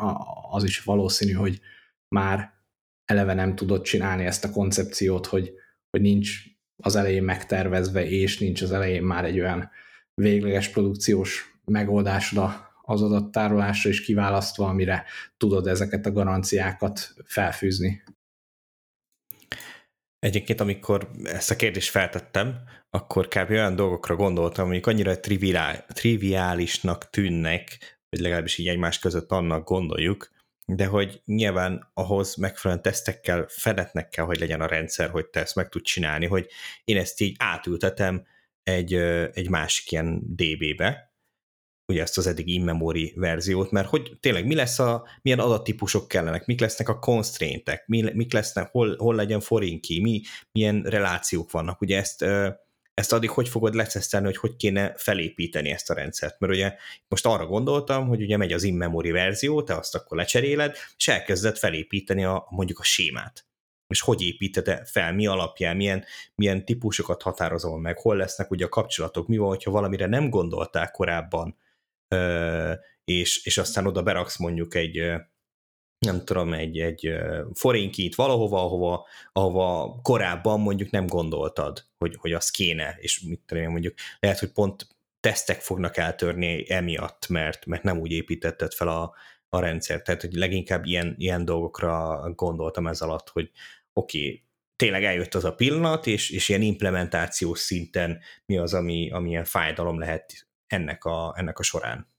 [0.51, 1.61] az is valószínű, hogy
[2.15, 2.55] már
[3.05, 5.53] eleve nem tudod csinálni ezt a koncepciót, hogy,
[5.91, 6.41] hogy nincs
[6.83, 9.71] az elején megtervezve, és nincs az elején már egy olyan
[10.15, 15.05] végleges produkciós megoldásra az adattárolásra is kiválasztva, amire
[15.37, 18.03] tudod ezeket a garanciákat felfűzni.
[20.27, 22.59] Egyébként, amikor ezt a kérdést feltettem,
[22.91, 23.51] akkor kb.
[23.51, 30.31] olyan dolgokra gondoltam, amik annyira triviál, triviálisnak tűnnek, vagy legalábbis így egymás között annak gondoljuk,
[30.65, 35.55] de hogy nyilván ahhoz megfelelően tesztekkel, fedetnek kell, hogy legyen a rendszer, hogy te ezt
[35.55, 36.49] meg tud csinálni, hogy
[36.85, 38.27] én ezt így átültetem
[38.63, 38.95] egy,
[39.33, 41.06] egy másik ilyen DB-be,
[41.87, 46.47] ugye ezt az eddig in-memory verziót, mert hogy tényleg mi lesz a, milyen adattípusok kellenek,
[46.47, 50.21] mik lesznek a constraintek, mi, mik lesznek, hol, hol legyen forinki, mi,
[50.53, 52.23] milyen relációk vannak, ugye ezt,
[52.95, 56.75] ezt addig hogy fogod lecesztelni, hogy hogy kéne felépíteni ezt a rendszert, mert ugye
[57.09, 61.57] most arra gondoltam, hogy ugye megy az in-memory verzió, te azt akkor lecseréled, és elkezded
[61.57, 63.47] felépíteni a, mondjuk a sémát.
[63.89, 68.69] És hogy építed fel, mi alapján, milyen, milyen típusokat határozol meg, hol lesznek ugye a
[68.69, 71.57] kapcsolatok, mi van, hogyha valamire nem gondolták korábban,
[73.05, 75.13] és, és aztán oda beraksz mondjuk egy,
[75.99, 77.13] nem tudom, egy, egy
[77.55, 83.71] forénkit valahova, ahova, ahova korábban mondjuk nem gondoltad, hogy, hogy az kéne, és mit tudom
[83.71, 84.87] mondjuk, lehet, hogy pont
[85.21, 89.15] tesztek fognak eltörni emiatt, mert, mert nem úgy építetted fel a,
[89.49, 90.03] a rendszer.
[90.03, 93.51] Tehát, hogy leginkább ilyen, ilyen dolgokra gondoltam ez alatt, hogy
[93.93, 94.45] oké, okay,
[94.77, 99.45] tényleg eljött az a pillanat, és, és ilyen implementációs szinten mi az, ami, ami ilyen
[99.45, 102.15] fájdalom lehet ennek a, ennek a során.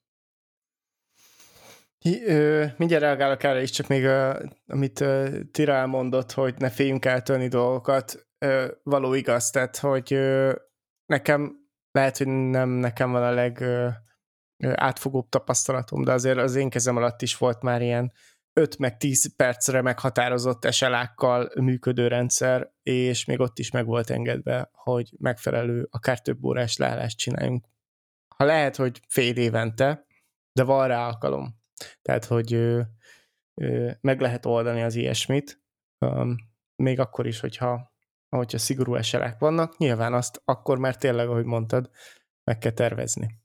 [2.78, 5.04] Mindjárt reagálok erre is, csak még ö, amit
[5.52, 8.28] Tira elmondott, hogy ne féljünk eltölni dolgokat,
[8.84, 10.20] való igaz, tehát hogy
[11.06, 11.56] nekem
[11.92, 13.64] lehet, hogy nem nekem van a leg
[14.60, 18.12] átfogóbb tapasztalatom, de azért az én kezem alatt is volt már ilyen
[18.54, 24.70] 5 meg 10 percre meghatározott eselákkal működő rendszer, és még ott is meg volt engedve,
[24.74, 27.66] hogy megfelelő, akár több órás leállást csináljunk.
[28.38, 30.06] Ha lehet, hogy fél évente,
[30.54, 31.56] de van rá alkalom.
[32.02, 32.82] Tehát, hogy ö,
[33.62, 35.62] ö, meg lehet oldani az ilyesmit,
[36.00, 36.36] um,
[36.76, 37.92] még akkor is, hogyha,
[38.30, 41.90] hogyha szigorú eselek vannak, nyilván azt akkor már tényleg, ahogy mondtad,
[42.44, 43.40] meg kell tervezni.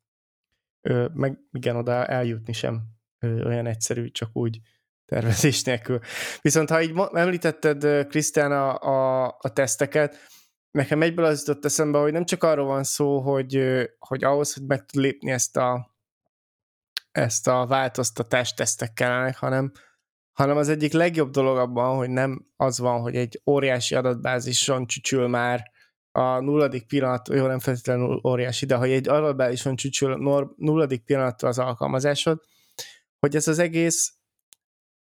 [0.81, 2.83] Ö, meg igen, oda eljutni sem
[3.19, 4.61] ö, olyan egyszerű, csak úgy
[5.05, 6.01] tervezés nélkül.
[6.41, 10.17] Viszont ha így említetted, Krisztián, a, a, a teszteket,
[10.73, 13.63] nekem egyből az jutott eszembe, hogy nem csak arról van szó, hogy,
[13.99, 15.97] hogy ahhoz, hogy meg tud lépni ezt a,
[17.11, 19.73] ezt a változtatást tesztek kellenek, hanem,
[20.33, 25.29] hanem az egyik legjobb dolog abban, hogy nem az van, hogy egy óriási adatbázison csücsül
[25.29, 25.71] már
[26.13, 30.17] a nulladik pillanat, jó, nem feltétlenül óriási, de hogy egy adatbázison csücsül
[30.57, 32.43] nulladik pillanat az alkalmazásod,
[33.19, 34.15] hogy ez az egész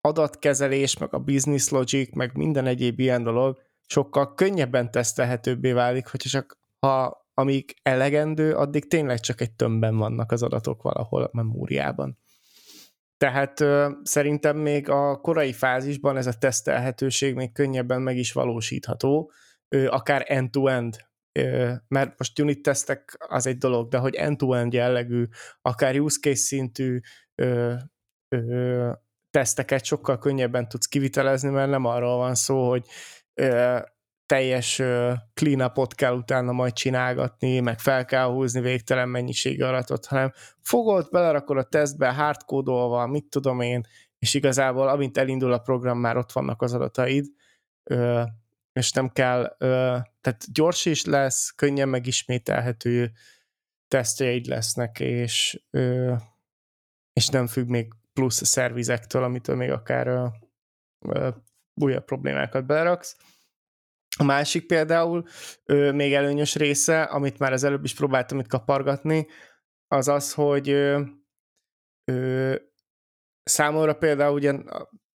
[0.00, 6.28] adatkezelés, meg a business logic, meg minden egyéb ilyen dolog sokkal könnyebben tesztelhetőbbé válik, hogyha
[6.28, 12.18] csak ha amíg elegendő, addig tényleg csak egy tömbben vannak az adatok valahol a memóriában.
[13.16, 19.30] Tehát ö, szerintem még a korai fázisban ez a tesztelhetőség még könnyebben meg is valósítható,
[19.68, 20.96] ö, akár end-to-end,
[21.32, 25.24] ö, mert most unit tesztek az egy dolog, de hogy end-to-end jellegű,
[25.62, 27.00] akár use case szintű
[27.34, 27.74] ö,
[28.28, 28.90] ö,
[29.30, 32.86] teszteket sokkal könnyebben tudsz kivitelezni, mert nem arról van szó, hogy
[33.34, 33.78] ö,
[34.26, 34.82] teljes
[35.34, 41.56] clean kell utána majd csinálgatni, meg fel kell húzni végtelen mennyiségű adatot, hanem fogod, belerakod
[41.56, 43.86] a tesztbe, hardkódolva, mit tudom én,
[44.18, 47.26] és igazából amint elindul a program, már ott vannak az adataid,
[48.72, 49.56] és nem kell,
[50.20, 53.12] tehát gyors is lesz, könnyen megismételhető
[53.88, 55.62] tesztjeid lesznek, és,
[57.12, 60.32] és nem függ még plusz szervizektől, amitől még akár
[61.74, 63.16] újabb problémákat beleraksz.
[64.18, 65.24] A másik például,
[65.64, 69.26] ö, még előnyös része, amit már az előbb is próbáltam itt kapargatni,
[69.86, 71.00] az az, hogy ö,
[72.04, 72.54] ö,
[73.42, 74.54] számomra például ugye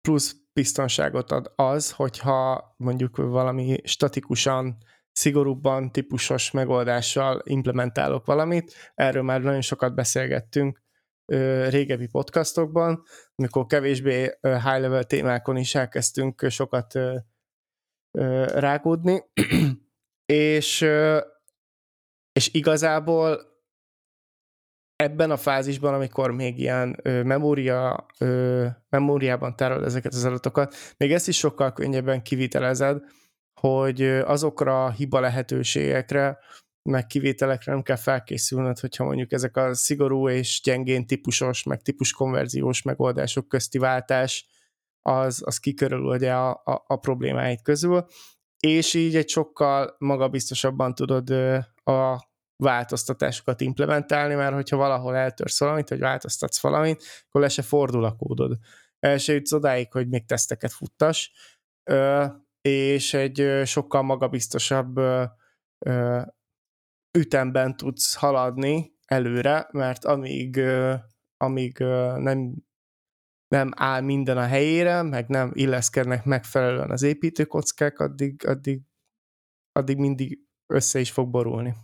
[0.00, 4.76] plusz biztonságot ad az, hogyha mondjuk valami statikusan,
[5.12, 8.92] szigorúbban típusos megoldással implementálok valamit.
[8.94, 10.82] Erről már nagyon sokat beszélgettünk
[11.68, 13.02] régebbi podcastokban,
[13.34, 16.98] amikor kevésbé high-level témákon is elkezdtünk sokat
[18.54, 19.24] rágódni,
[20.26, 20.86] és,
[22.32, 23.48] és igazából
[25.02, 31.12] ebben a fázisban, amikor még ilyen ö, memória, ö, memóriában tárol ezeket az adatokat, még
[31.12, 33.02] ezt is sokkal könnyebben kivitelezed,
[33.60, 36.38] hogy azokra a hiba lehetőségekre,
[36.88, 42.12] meg kivételekre nem kell felkészülnöd, hogyha mondjuk ezek a szigorú és gyengén típusos, meg típus
[42.12, 44.46] konverziós megoldások közti váltás
[45.02, 48.06] az, az kikörülje a, a, a problémáit közül,
[48.60, 51.30] és így egy sokkal magabiztosabban tudod
[51.84, 58.04] a változtatásokat implementálni, mert hogyha valahol eltörsz valamit, vagy változtatsz valamit, akkor le se fordul
[58.04, 58.58] a kódod.
[59.16, 61.32] Se jutsz odáig, hogy még teszteket futtas,
[62.60, 65.00] és egy sokkal magabiztosabb
[67.18, 70.60] ütemben tudsz haladni előre, mert amíg,
[71.36, 71.78] amíg
[72.18, 72.66] nem
[73.48, 78.80] nem áll minden a helyére, meg nem illeszkednek megfelelően az építőkockák, addig, addig,
[79.72, 81.74] addig mindig össze is fog borulni.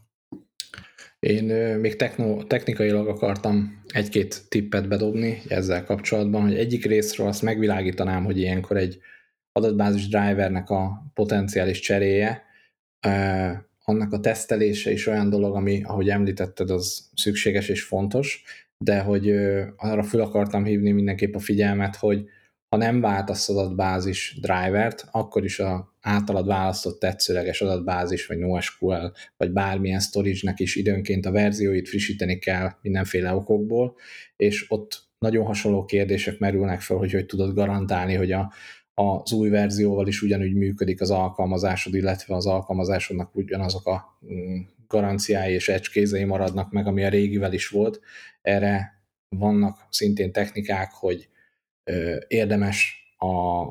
[1.18, 1.44] Én
[1.78, 8.38] még techno, technikailag akartam egy-két tippet bedobni ezzel kapcsolatban, hogy egyik részről azt megvilágítanám, hogy
[8.38, 8.98] ilyenkor egy
[9.52, 12.42] adatbázis drivernek a potenciális cseréje,
[13.85, 18.42] annak a tesztelése is olyan dolog, ami, ahogy említetted, az szükséges és fontos,
[18.79, 19.31] de hogy
[19.77, 22.25] arra fel akartam hívni mindenképp a figyelmet, hogy
[22.68, 29.53] ha nem váltasz adatbázis drivert, akkor is a általad választott tetszőleges adatbázis, vagy NoSQL, vagy
[29.53, 33.97] bármilyen storage-nek is időnként a verzióit frissíteni kell mindenféle okokból,
[34.37, 38.53] és ott nagyon hasonló kérdések merülnek fel, hogy hogy tudod garantálni, hogy a,
[38.94, 45.52] az új verzióval is ugyanúgy működik az alkalmazásod, illetve az alkalmazásodnak ugyanazok a mm, garanciái
[45.52, 48.00] és ecskézei maradnak meg, ami a régivel is volt.
[48.42, 51.28] Erre vannak szintén technikák, hogy
[52.28, 53.64] érdemes a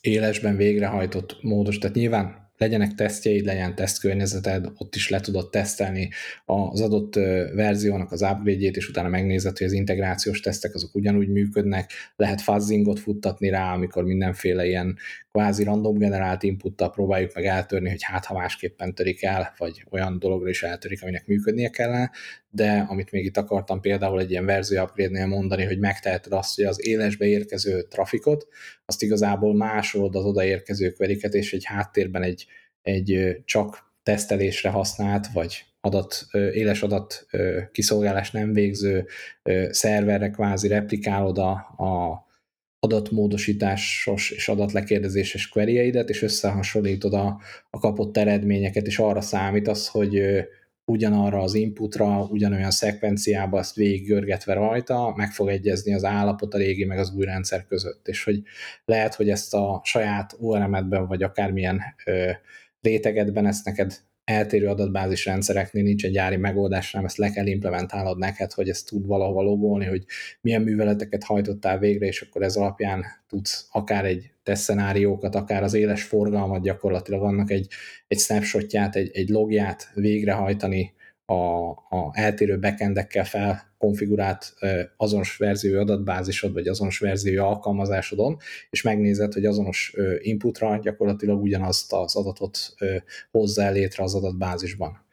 [0.00, 6.10] élesben végrehajtott módos, tehát nyilván legyenek tesztjeid, legyen tesztkörnyezeted, ott is le tudod tesztelni
[6.44, 7.14] az adott
[7.54, 12.98] verziónak az upgrade-jét, és utána megnézed, hogy az integrációs tesztek azok ugyanúgy működnek, lehet fuzzingot
[12.98, 14.96] futtatni rá, amikor mindenféle ilyen
[15.36, 20.18] kvázi random generált inputtal próbáljuk meg eltörni, hogy hát ha másképpen törik el, vagy olyan
[20.18, 22.10] dologra is eltörik, aminek működnie kellene,
[22.50, 26.64] de amit még itt akartam például egy ilyen verzió upgrade-nél mondani, hogy megteheted azt, hogy
[26.64, 28.46] az élesbe érkező trafikot,
[28.84, 32.46] azt igazából másolod az odaérkező kveriket, és egy háttérben egy,
[32.82, 37.26] egy csak tesztelésre használt, vagy adat, éles adat
[37.72, 39.06] kiszolgálás nem végző
[39.70, 42.25] szerverre kvázi replikálod a, a
[42.78, 45.74] adatmódosításos és adatlekérdezéses query
[46.06, 50.22] és összehasonlítod a, a kapott eredményeket, és arra számítasz, hogy
[50.84, 56.84] ugyanarra az inputra, ugyanolyan szekvenciába azt görgetve rajta, meg fog egyezni az állapot a régi
[56.84, 58.42] meg az új rendszer között, és hogy
[58.84, 62.30] lehet, hogy ezt a saját ORM-edben, vagy akármilyen ö,
[62.80, 68.18] rétegedben ezt neked eltérő adatbázis rendszereknél nincs egy gyári megoldás, hanem ezt le kell implementálnod
[68.18, 70.04] neked, hogy ezt tud valahol logolni, hogy
[70.40, 76.02] milyen műveleteket hajtottál végre, és akkor ez alapján tudsz akár egy tesztszenáriókat, akár az éles
[76.02, 77.68] forgalmat gyakorlatilag annak egy,
[78.08, 80.94] egy snapshotját, egy, egy logját végrehajtani
[81.26, 84.54] a, a eltérő backendekkel felkonfigurált
[84.96, 88.36] azonos verzió adatbázisod, vagy azonos verzió alkalmazásodon,
[88.70, 92.58] és megnézed, hogy azonos inputra gyakorlatilag ugyanazt az adatot
[93.30, 95.04] hozzá létre az adatbázisban.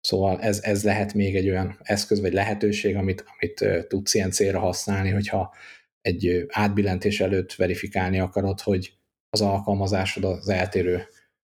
[0.00, 4.58] Szóval ez, ez lehet még egy olyan eszköz vagy lehetőség, amit, amit tudsz ilyen célra
[4.58, 5.54] használni, hogyha
[6.00, 8.92] egy átbillentés előtt verifikálni akarod, hogy
[9.30, 11.02] az alkalmazásod az eltérő,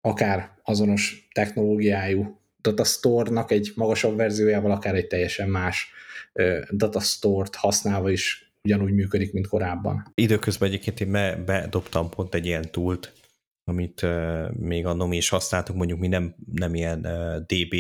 [0.02, 5.90] akár azonos technológiájú datastore-nak egy magasabb verziójával, akár egy teljesen más
[6.70, 10.12] datastore-t használva is ugyanúgy működik, mint korábban.
[10.16, 13.14] Időközben egyébként én be, bedobtam pont egy ilyen túlt,
[13.64, 14.06] amit
[14.60, 17.02] még annól mi is használtuk, mondjuk mi nem, nem ilyen
[17.48, 17.76] DB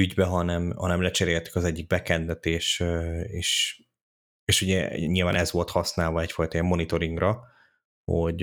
[0.00, 2.84] ügybe, hanem, hanem lecseréltük az egyik backendet, és,
[3.26, 3.80] és,
[4.44, 7.42] és ugye nyilván ez volt használva egyfajta ilyen monitoringra,
[8.04, 8.42] hogy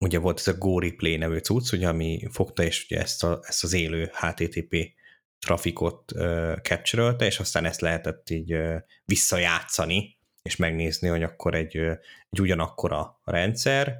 [0.00, 3.40] ugye volt ez a Go Replay nevű cucc, ugye, ami fogta és ugye ezt, a,
[3.42, 4.98] ezt az élő HTTP
[5.38, 11.78] trafikot uh, capture és aztán ezt lehetett így uh, visszajátszani, és megnézni, hogy akkor egy,
[11.78, 11.96] uh,
[12.30, 13.96] egy ugyanakkora rendszer,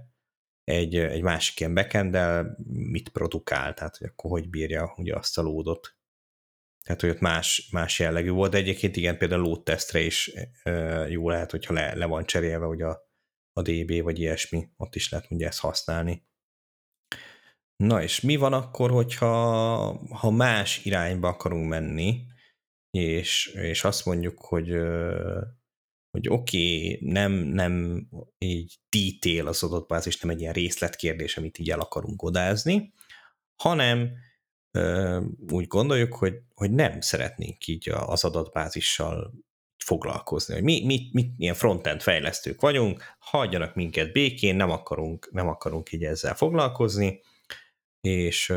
[0.65, 2.19] egy, egy másik ilyen backend
[2.67, 5.95] mit produkál, tehát hogy akkor hogy bírja ugye azt a lódot.
[6.85, 10.33] Tehát, hogy ott más, más jellegű volt, de egyébként igen, például load testre is
[10.65, 13.10] uh, jó lehet, hogyha le, le van cserélve hogy a,
[13.53, 16.29] a DB, vagy ilyesmi, ott is lehet ugye ezt használni.
[17.77, 19.37] Na és mi van akkor, hogyha
[20.11, 22.27] ha más irányba akarunk menni,
[22.91, 24.69] és, és azt mondjuk, hogy,
[26.11, 28.07] hogy oké, okay, nem, nem
[28.39, 32.93] így detail az adatbázis, nem egy ilyen részletkérdés, amit így el akarunk odázni,
[33.63, 34.13] hanem
[35.51, 39.35] úgy gondoljuk, hogy, hogy nem szeretnénk így az adatbázissal
[39.85, 45.49] foglalkozni, hogy mi, mi, mi ilyen frontend fejlesztők vagyunk, hagyjanak minket békén, nem akarunk, nem
[45.49, 47.23] akarunk így ezzel foglalkozni,
[48.01, 48.55] és,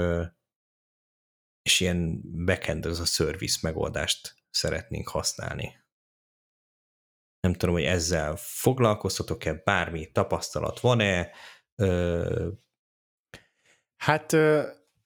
[1.62, 5.82] és ilyen backend az a service megoldást szeretnénk használni.
[7.40, 11.32] Nem tudom, hogy ezzel foglalkoztatok-e, bármi tapasztalat van-e?
[13.98, 14.34] Hát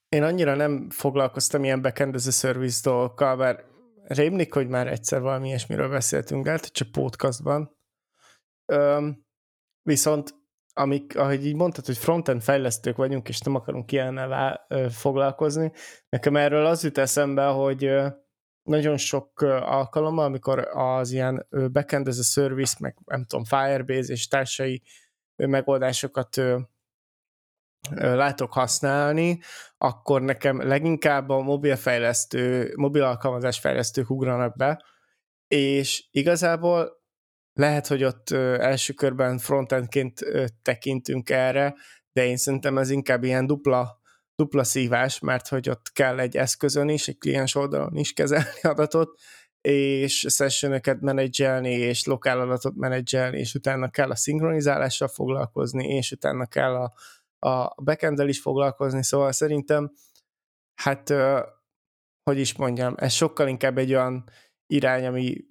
[0.09, 3.65] én annyira nem foglalkoztam ilyen backend as a service dolgokkal, mert
[4.07, 7.77] rémlik, hogy már egyszer valami ilyesmiről beszéltünk, lehet, hogy csak podcastban.
[8.73, 9.25] Üm,
[9.81, 10.35] viszont
[10.73, 15.71] amik, ahogy így mondtad, hogy frontend fejlesztők vagyunk, és nem akarunk ilyennel foglalkozni,
[16.09, 17.91] nekem erről az jut eszembe, hogy
[18.63, 24.27] nagyon sok alkalommal, amikor az ilyen backend as a service, meg nem tudom, Firebase és
[24.27, 24.81] társai
[25.35, 26.41] megoldásokat
[27.95, 29.39] látok használni,
[29.77, 34.83] akkor nekem leginkább a mobilfejlesztő, mobil alkalmazás fejlesztők ugranak be,
[35.47, 36.97] és igazából
[37.53, 40.19] lehet, hogy ott első körben frontendként
[40.61, 41.75] tekintünk erre,
[42.11, 44.01] de én szerintem ez inkább ilyen dupla,
[44.35, 49.19] dupla szívás, mert hogy ott kell egy eszközön is, egy kliens oldalon is kezelni adatot,
[49.61, 56.45] és sessionöket menedzselni, és lokál adatot menedzselni, és utána kell a szinkronizálással foglalkozni, és utána
[56.45, 56.93] kell a,
[57.39, 59.91] a backend is foglalkozni, szóval szerintem
[60.81, 61.13] hát
[62.23, 64.29] hogy is mondjam, ez sokkal inkább egy olyan
[64.73, 65.45] irány, ami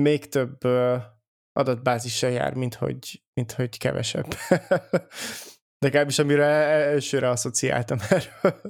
[0.00, 0.64] még több
[1.52, 4.34] adatbázissal jár, mint hogy, mint hogy kevesebb.
[5.84, 8.60] Legalábbis amire elsőre asszociáltam erről.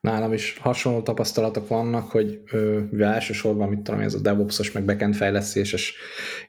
[0.00, 2.42] Nálam is hasonló tapasztalatok vannak, hogy
[2.90, 5.94] mivel elsősorban, mit tudom, ez a DevOps-os, meg backend fejlesztéses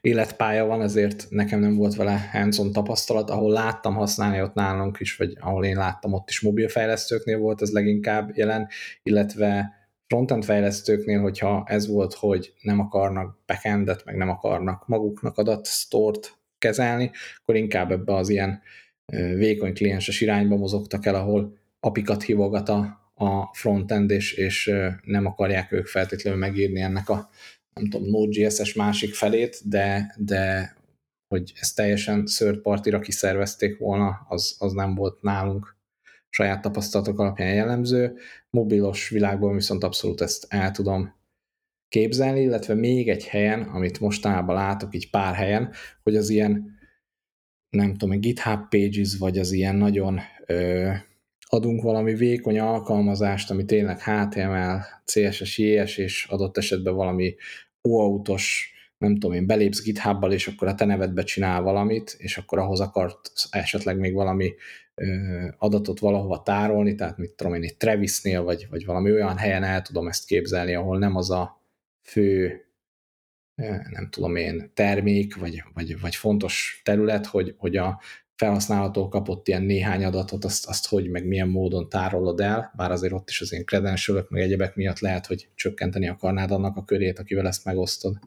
[0.00, 5.16] életpálya van, ezért nekem nem volt vele hands tapasztalat, ahol láttam használni ott nálunk is,
[5.16, 8.68] vagy ahol én láttam ott is mobilfejlesztőknél volt ez leginkább jelen,
[9.02, 9.76] illetve
[10.06, 17.10] frontend fejlesztőknél, hogyha ez volt, hogy nem akarnak backendet, meg nem akarnak maguknak adatstort kezelni,
[17.40, 18.60] akkor inkább ebbe az ilyen
[19.36, 25.72] vékony klienses irányba mozogtak el, ahol apikat hívogat a, a frontend, és, és nem akarják
[25.72, 27.28] ők feltétlenül megírni ennek a
[27.74, 30.76] nem tudom, Node.js-es másik felét, de, de
[31.28, 35.76] hogy ezt teljesen third party kiszervezték volna, az, az nem volt nálunk
[36.28, 38.16] saját tapasztalatok alapján jellemző.
[38.50, 41.14] Mobilos világban viszont abszolút ezt el tudom
[41.88, 46.76] képzelni, illetve még egy helyen, amit mostanában látok így pár helyen, hogy az ilyen
[47.68, 50.92] nem tudom, GitHub Pages, vagy az ilyen nagyon ö,
[51.48, 57.34] adunk valami vékony alkalmazást, ami tényleg HTML, CSS, JS, és adott esetben valami
[57.80, 62.58] OAutos, nem tudom én, belépsz GitHubbal, és akkor a te nevedbe csinál valamit, és akkor
[62.58, 64.54] ahhoz akart esetleg még valami
[65.58, 69.82] adatot valahova tárolni, tehát mit tudom én, egy Travisnél, vagy, vagy valami olyan helyen el
[69.82, 71.62] tudom ezt képzelni, ahol nem az a
[72.02, 72.62] fő
[73.90, 78.00] nem tudom én, termék, vagy, vagy, vagy fontos terület, hogy, hogy a
[78.38, 83.12] felhasználható kapott ilyen néhány adatot, azt, azt hogy meg milyen módon tárolod el, bár azért
[83.12, 87.18] ott is az én credential meg egyebek miatt lehet, hogy csökkenteni akarnád annak a körét,
[87.18, 88.18] akivel ezt megosztod.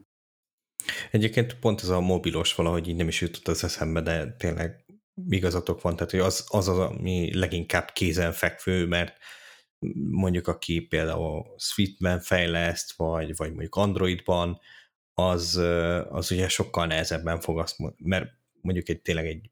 [1.10, 4.84] Egyébként pont ez a mobilos valahogy így nem is jutott az eszembe, de tényleg
[5.28, 9.16] igazatok van, tehát hogy az az, az ami leginkább kézenfekvő, mert
[10.10, 14.60] mondjuk aki például Sweetben fejleszt, vagy, vagy mondjuk Androidban,
[15.14, 15.56] az,
[16.10, 19.50] az ugye sokkal nehezebben fog azt, mert mondjuk egy tényleg egy,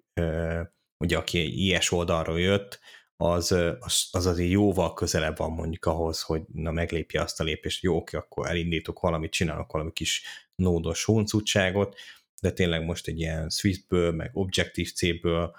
[0.98, 2.80] ugye aki ilyes oldalról jött,
[3.16, 7.82] az, az, az azért jóval közelebb van mondjuk ahhoz, hogy na meglépje azt a lépést,
[7.82, 10.22] jó, oké, akkor elindítok valamit, csinálok valami kis
[10.54, 11.98] nódos huncutságot,
[12.40, 15.56] de tényleg most egy ilyen Swiftből, meg Objective-C-ből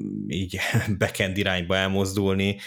[0.00, 0.58] mm, így
[0.98, 2.58] backend irányba elmozdulni,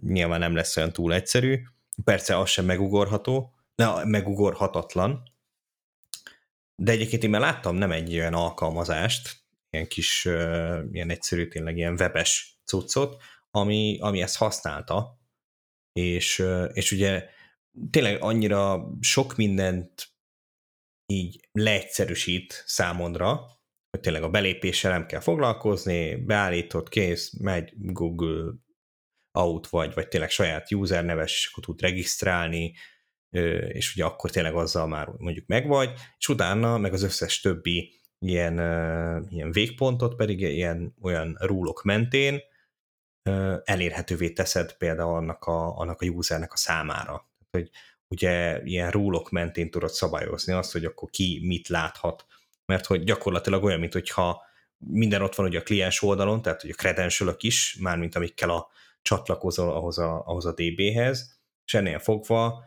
[0.00, 1.62] nyilván nem lesz olyan túl egyszerű,
[2.04, 5.22] persze az sem megugorható, de megugorhatatlan,
[6.80, 10.24] de egyébként én már láttam nem egy olyan alkalmazást, ilyen kis,
[10.92, 15.18] ilyen egyszerű, tényleg ilyen webes cuccot, ami, ami ezt használta,
[15.92, 17.28] és, és ugye
[17.90, 20.08] tényleg annyira sok mindent
[21.06, 23.60] így leegyszerűsít számodra,
[23.90, 28.52] hogy tényleg a belépéssel nem kell foglalkozni, beállított, kész, megy Google
[29.38, 32.74] out, vagy, vagy tényleg saját user neves, és akkor tud regisztrálni,
[33.68, 38.58] és ugye akkor tényleg azzal már mondjuk megvagy, és utána meg az összes többi ilyen,
[39.30, 42.40] ilyen végpontot pedig ilyen olyan rúlok mentén
[43.64, 47.28] elérhetővé teszed például annak a, annak a usernek a számára.
[47.50, 47.70] Hogy
[48.08, 52.26] ugye ilyen rúlok mentén tudod szabályozni azt, hogy akkor ki mit láthat.
[52.66, 54.42] Mert hogy gyakorlatilag olyan, mint hogyha
[54.78, 58.68] minden ott van ugye a kliens oldalon, tehát hogy a credential is, mármint amikkel a
[59.02, 62.64] csatlakozol ahhoz a, ahhoz a DB-hez, és ennél fogva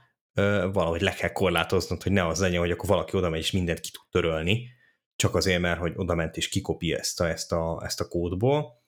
[0.72, 3.80] valahogy le kell korlátoznod, hogy ne az legyen, hogy akkor valaki oda megy és mindent
[3.80, 4.70] ki tud törölni,
[5.16, 8.82] csak azért, mert hogy oda ment és kikopi ezt a, ezt a, ezt a kódból,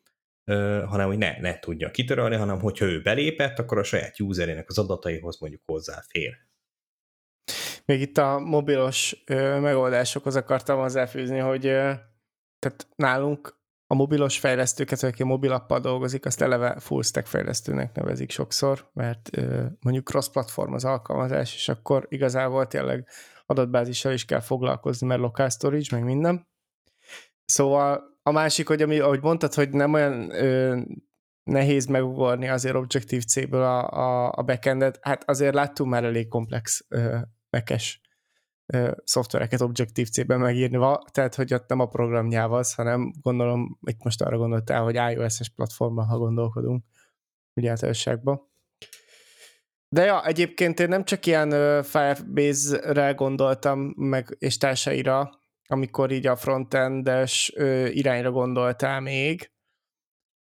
[0.86, 4.78] hanem hogy ne, ne tudja kitörölni, hanem hogyha ő belépett, akkor a saját userének az
[4.78, 6.34] adataihoz mondjuk hozzáfér.
[7.86, 11.94] Még itt a mobilos ö, megoldásokhoz akartam hozzáfűzni, hogy ö,
[12.60, 13.60] tehát nálunk
[13.96, 19.30] a mobilos fejlesztőket, aki mobilappal dolgozik, azt eleve full stack fejlesztőnek nevezik sokszor, mert
[19.80, 23.08] mondjuk cross-platform az alkalmazás, és akkor igazából tényleg
[23.46, 26.48] adatbázissal is kell foglalkozni, mert local storage, meg minden.
[27.46, 30.80] Szóval a másik, hogy ami, ahogy mondtad, hogy nem olyan ö,
[31.44, 37.18] nehéz megugorni azért Objective-C-ből a, a, a backendet, hát azért láttunk már elég komplex ö,
[37.50, 38.02] backes
[39.04, 44.38] szoftvereket Objective-C-ben megírni, tehát hogy ott nem a program nyelvaz, hanem gondolom, itt most arra
[44.38, 46.84] gondoltál, hogy iOS-es platformban, ha gondolkodunk,
[47.54, 48.42] ugye általánosságban.
[49.90, 51.50] De ja, egyébként én nem csak ilyen
[51.84, 55.30] Firebase-re gondoltam, meg és társaira,
[55.68, 57.54] amikor így a frontendes
[57.90, 59.52] irányra gondoltál még,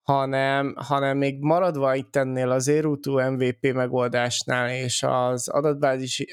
[0.01, 2.97] hanem, hanem még maradva itt ennél az Zero
[3.29, 6.25] MVP megoldásnál és az adatbázis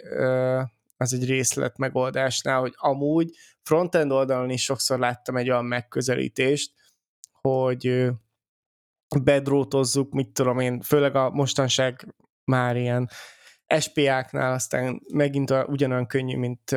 [1.03, 3.31] az egy részlet megoldásnál, hogy amúgy
[3.63, 6.73] frontend oldalon is sokszor láttam egy olyan megközelítést,
[7.41, 8.09] hogy
[9.23, 13.09] bedrótozzuk, mit tudom én, főleg a mostanság már ilyen
[13.79, 16.71] SPA-knál aztán megint a, ugyanolyan könnyű, mint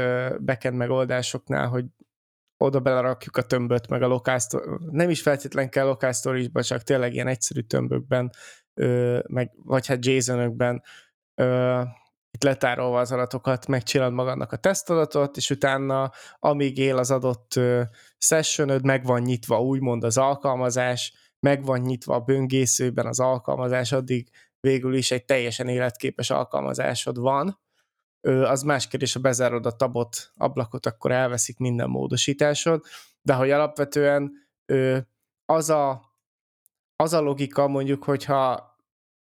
[0.46, 1.86] backend megoldásoknál, hogy
[2.58, 4.40] oda belerakjuk a tömböt, meg a local
[4.92, 8.32] nem is feltétlen kell local storage csak tényleg ilyen egyszerű tömbökben,
[9.28, 10.84] meg, vagy hát JSON-ökben
[12.44, 17.60] letárolva az adatokat, megcsinálod magadnak a tesztadatot, és utána amíg él az adott
[18.18, 24.30] sessionöd, meg van nyitva úgymond az alkalmazás, meg van nyitva a böngészőben az alkalmazás, addig
[24.60, 27.60] végül is egy teljesen életképes alkalmazásod van,
[28.26, 32.84] az más kérdés, ha bezárod a tabot, ablakot, akkor elveszik minden módosításod,
[33.22, 34.32] de hogy alapvetően
[35.46, 36.02] az a,
[36.96, 38.75] az a logika mondjuk, hogyha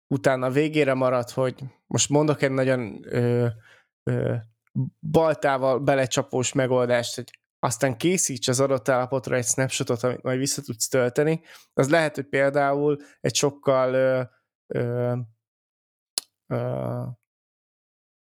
[0.07, 3.47] utána végére marad, hogy most mondok egy nagyon ö,
[4.03, 4.35] ö,
[5.11, 10.87] baltával belecsapós megoldást, hogy aztán készíts az adott állapotra egy snapshotot, amit majd vissza tudsz
[10.87, 11.41] tölteni,
[11.73, 14.21] az lehet, hogy például egy sokkal ö,
[14.67, 15.15] ö,
[16.47, 17.03] ö,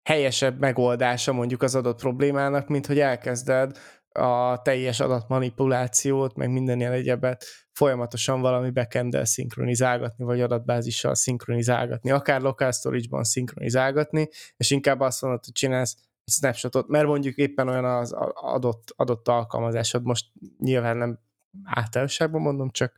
[0.08, 3.78] helyesebb megoldása mondjuk az adott problémának, mint hogy elkezded
[4.12, 12.40] a teljes adatmanipulációt, meg minden ilyen egyebet folyamatosan valami backend szinkronizálgatni, vagy adatbázissal szinkronizálgatni, akár
[12.40, 17.84] local storage-ban szinkronizálgatni, és inkább azt mondod, hogy csinálsz egy snapshotot, mert mondjuk éppen olyan
[17.84, 20.26] az adott, adott alkalmazásod, most
[20.58, 21.18] nyilván nem
[21.64, 22.92] általánosságban mondom, csak,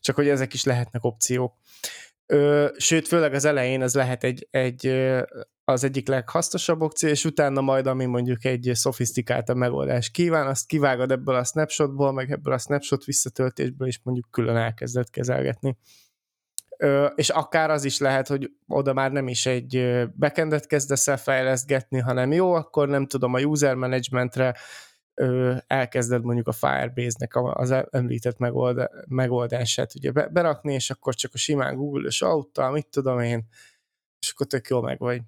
[0.00, 1.54] csak hogy ezek is lehetnek opciók.
[2.26, 4.86] Ö, sőt, főleg az elején ez lehet egy, egy
[5.70, 11.10] az egyik leghasznosabb opció, és utána majd, ami mondjuk egy szofisztikáltabb megoldás kíván, azt kivágod
[11.10, 15.76] ebből a snapshotból, meg ebből a snapshot visszatöltésből is mondjuk külön elkezdett kezelgetni.
[16.76, 21.18] Ö, és akár az is lehet, hogy oda már nem is egy backendet kezdesz el
[21.18, 24.56] fejlesztgetni, hanem jó, akkor nem tudom, a user managementre
[25.14, 28.36] ö, elkezded mondjuk a Firebase-nek az említett
[29.08, 33.48] megoldását ugye berakni, és akkor csak a simán Google-ös auttal, mit tudom én,
[34.20, 35.22] és akkor tök jó meg vagy.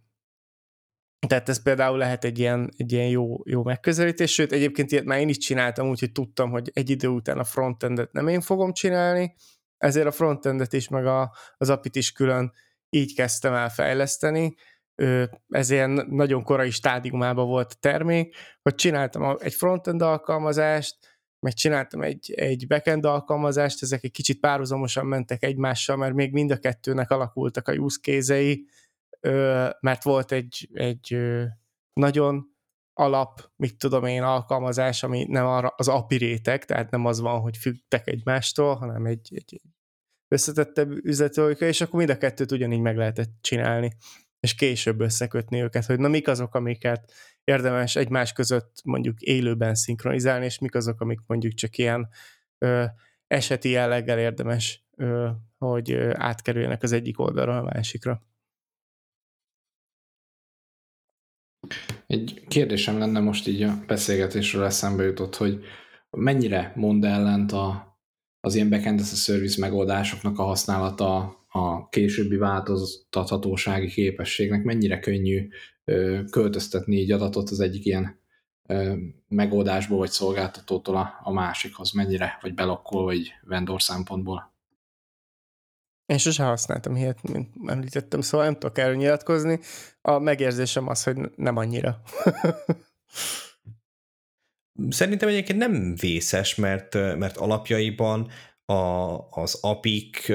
[1.27, 5.19] Tehát ez például lehet egy ilyen, egy ilyen jó, jó megközelítés, sőt egyébként ilyet már
[5.19, 9.35] én is csináltam, úgyhogy tudtam, hogy egy idő után a frontendet nem én fogom csinálni,
[9.79, 12.53] ezért a frontendet is, meg a, az apit is külön
[12.91, 14.55] így kezdtem el fejleszteni,
[15.49, 20.97] ez ilyen nagyon korai stádiumában volt a termék, hogy csináltam egy frontend alkalmazást,
[21.41, 26.51] meg csináltam egy, egy backend alkalmazást, ezek egy kicsit párhuzamosan mentek egymással, mert még mind
[26.51, 28.57] a kettőnek alakultak a use case
[29.81, 31.17] mert volt egy, egy
[31.93, 32.53] nagyon
[32.95, 37.41] alap, mit tudom én, alkalmazás, ami nem arra, az API réteg, tehát nem az van,
[37.41, 39.61] hogy függtek egymástól, hanem egy, egy
[40.29, 43.97] összetettebb üzletolika, és akkor mind a kettőt ugyanígy meg lehetett csinálni,
[44.41, 47.13] és később összekötni őket, hogy na mik azok, amiket
[47.45, 52.09] érdemes egymás között mondjuk élőben szinkronizálni, és mik azok, amik mondjuk csak ilyen
[52.59, 52.85] ö,
[53.27, 58.23] eseti jelleggel érdemes, ö, hogy átkerüljenek az egyik oldalra a másikra.
[62.07, 65.65] Egy kérdésem lenne most így a beszélgetésről eszembe jutott, hogy
[66.11, 67.97] mennyire mond ellent a,
[68.41, 75.49] az ilyen backend as a service megoldásoknak a használata a későbbi változtathatósági képességnek, mennyire könnyű
[75.85, 78.21] ö, költöztetni így adatot az egyik ilyen
[78.67, 78.95] ö,
[79.29, 84.52] megoldásból vagy szolgáltatótól a, a másikhoz, mennyire, vagy belokkol, vagy vendor szempontból.
[86.07, 89.61] Én sose használtam ilyet, mint említettem, szóval nem tudok erről nyilatkozni.
[90.01, 92.03] A megérzésem az, hogy nem annyira.
[94.89, 98.31] Szerintem egyébként nem vészes, mert, mert alapjaiban
[98.65, 98.73] a,
[99.31, 100.33] az apik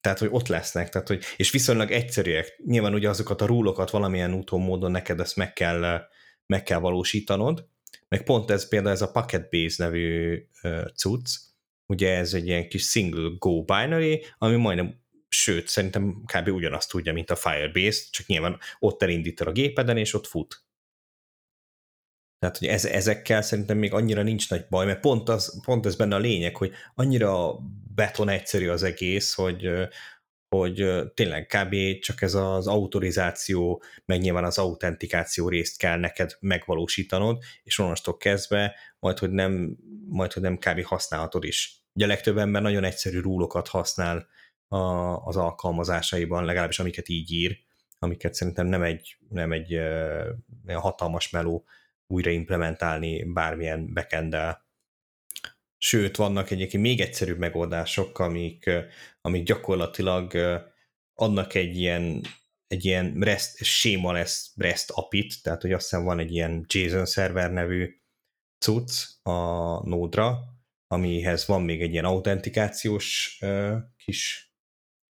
[0.00, 2.60] tehát, hogy ott lesznek, tehát, hogy, és viszonylag egyszerűek.
[2.64, 6.00] Nyilván ugye azokat a rúlokat valamilyen úton, módon neked ezt meg kell,
[6.46, 7.68] meg kell valósítanod,
[8.08, 10.42] meg pont ez például ez a Packet Base nevű
[10.94, 11.30] cucc,
[11.88, 16.48] ugye ez egy ilyen kis single go binary, ami majdnem sőt, szerintem kb.
[16.48, 20.66] ugyanazt tudja, mint a Firebase, csak nyilván ott elindítod a gépeden, és ott fut.
[22.38, 25.96] Tehát, hogy ez, ezekkel szerintem még annyira nincs nagy baj, mert pont, az, pont ez
[25.96, 27.58] benne a lényeg, hogy annyira
[27.94, 29.68] beton egyszerű az egész, hogy,
[30.48, 32.00] hogy tényleg kb.
[32.00, 38.74] csak ez az autorizáció, meg nyilván az autentikáció részt kell neked megvalósítanod, és onnantól kezdve
[38.98, 39.76] majd, hogy nem,
[40.08, 40.84] majd, hogy nem kb.
[40.84, 41.82] használhatod is.
[41.92, 44.26] Ugye a legtöbb ember nagyon egyszerű rúlokat használ
[44.68, 44.78] a,
[45.24, 47.58] az alkalmazásaiban, legalábbis amiket így ír,
[47.98, 51.64] amiket szerintem nem egy, nem egy uh, hatalmas meló
[52.06, 54.36] újra implementálni bármilyen backend
[55.78, 58.70] Sőt, vannak egyébként még egyszerűbb megoldások, amik,
[59.20, 60.32] amik gyakorlatilag
[61.14, 62.22] adnak egy ilyen,
[62.66, 67.06] egy ilyen REST, séma lesz REST apit, tehát hogy azt hiszem van egy ilyen JSON
[67.06, 67.90] szerver nevű
[68.64, 68.90] cucc
[69.22, 69.32] a
[69.88, 70.38] Node-ra,
[70.86, 73.38] amihez van még egy ilyen autentikációs
[73.96, 74.52] kis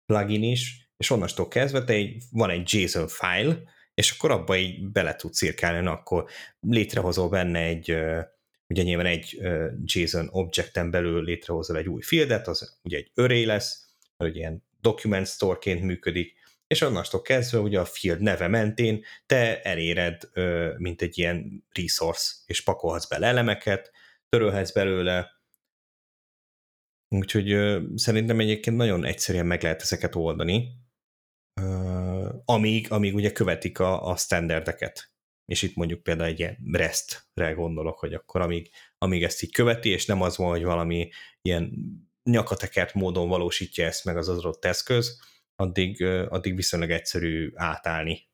[0.06, 3.58] plugin is, és onnastól kezdve te egy, van egy JSON file,
[3.94, 7.96] és akkor abba így bele tudsz cirkálni, akkor létrehozol benne egy,
[8.68, 9.42] ugye nyilván egy
[9.84, 13.86] JSON objecten belül létrehozol egy új fieldet, az ugye egy array lesz,
[14.18, 16.34] vagy ilyen document storeként működik,
[16.68, 20.30] és onnastól kezdve ugye a field neve mentén te eléred,
[20.78, 23.92] mint egy ilyen resource, és pakolhatsz bele elemeket,
[24.30, 25.36] törölhetsz belőle,
[27.16, 27.58] úgyhogy
[27.96, 30.84] szerintem egyébként nagyon egyszerűen meg lehet ezeket oldani,
[32.46, 35.15] amíg, amíg ugye követik a, a standardeket.
[35.46, 39.90] És itt mondjuk például egy ilyen REST-re gondolok, hogy akkor amíg, amíg ezt így követi,
[39.90, 41.10] és nem az van, hogy valami
[41.42, 41.74] ilyen
[42.24, 45.20] nyakatekert módon valósítja ezt meg az adott eszköz,
[45.56, 48.30] addig, addig viszonylag egyszerű átállni.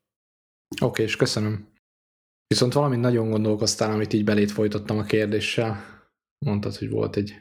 [0.72, 1.74] Oké, okay, és köszönöm.
[2.48, 6.00] Viszont valami nagyon gondolkoztál, amit így belét folytattam a kérdéssel.
[6.46, 7.34] Mondtad, hogy volt egy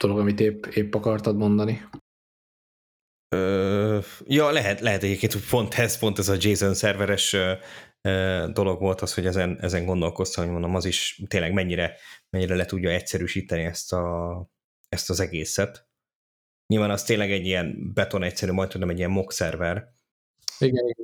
[0.00, 1.88] dolog, amit épp, épp akartad mondani.
[4.24, 7.36] Ja, lehet, lehet egyébként, hogy pont ez, pont ez a JSON szerveres
[8.52, 11.96] dolog volt az, hogy ezen, ezen gondolkoztam, hogy mondom, az is tényleg mennyire,
[12.30, 14.46] mennyire le tudja egyszerűsíteni ezt, a,
[14.88, 15.86] ezt az egészet.
[16.66, 19.92] Nyilván az tényleg egy ilyen beton egyszerű, majd tudom, egy ilyen mock szerver.
[20.58, 20.94] Igen,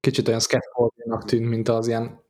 [0.00, 2.21] kicsit olyan scaffoldingnak tűnt, mint az ilyen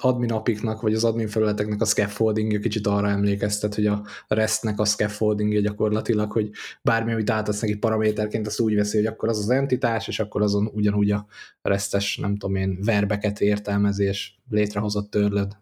[0.00, 4.84] admin apiknak, vagy az admin felületeknek a scaffolding kicsit arra emlékeztet, hogy a REST-nek a
[4.84, 6.50] scaffolding gyakorlatilag, hogy
[6.82, 10.42] bármi, amit átadsz neki paraméterként, azt úgy veszi, hogy akkor az az entitás, és akkor
[10.42, 11.26] azon ugyanúgy a
[11.62, 15.56] restes, nem tudom én, verbeket értelmezés, létrehozott törlöd,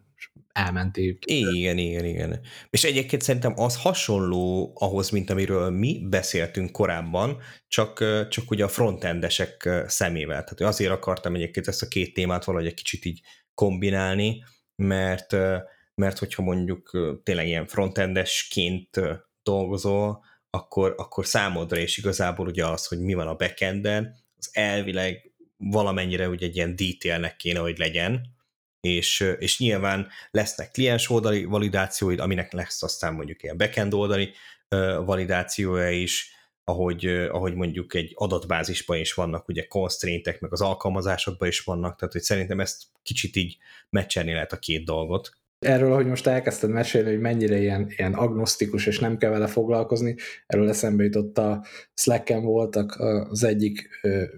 [0.57, 1.17] elmenti.
[1.25, 2.39] Igen, igen, igen.
[2.69, 7.37] És egyébként szerintem az hasonló ahhoz, mint amiről mi beszéltünk korábban,
[7.67, 10.43] csak, csak ugye a frontendesek szemével.
[10.43, 13.21] Tehát azért akartam egyébként ezt a két témát valahogy egy kicsit így
[13.57, 14.43] kombinálni,
[14.75, 15.31] mert,
[15.95, 16.91] mert hogyha mondjuk
[17.23, 18.99] tényleg ilyen frontendesként
[19.43, 25.31] dolgozol, akkor, akkor számodra is igazából ugye az, hogy mi van a backenden, az elvileg
[25.57, 28.35] valamennyire ugye egy ilyen detailnek kéne, hogy legyen,
[28.79, 34.33] és, és nyilván lesznek kliens oldali validációid, aminek lesz aztán mondjuk ilyen backend oldali
[35.05, 36.36] validációja is,
[36.69, 42.13] ahogy, ahogy mondjuk egy adatbázisban is vannak ugye constraintek, meg az alkalmazásokban is vannak, tehát
[42.13, 43.57] hogy szerintem ezt kicsit így
[43.89, 45.31] meccselni lehet a két dolgot.
[45.59, 50.15] Erről, ahogy most elkezdted mesélni, hogy mennyire ilyen, ilyen agnosztikus, és nem kell vele foglalkozni,
[50.47, 52.95] erről eszembe jutott a Slack-en voltak
[53.29, 53.89] az egyik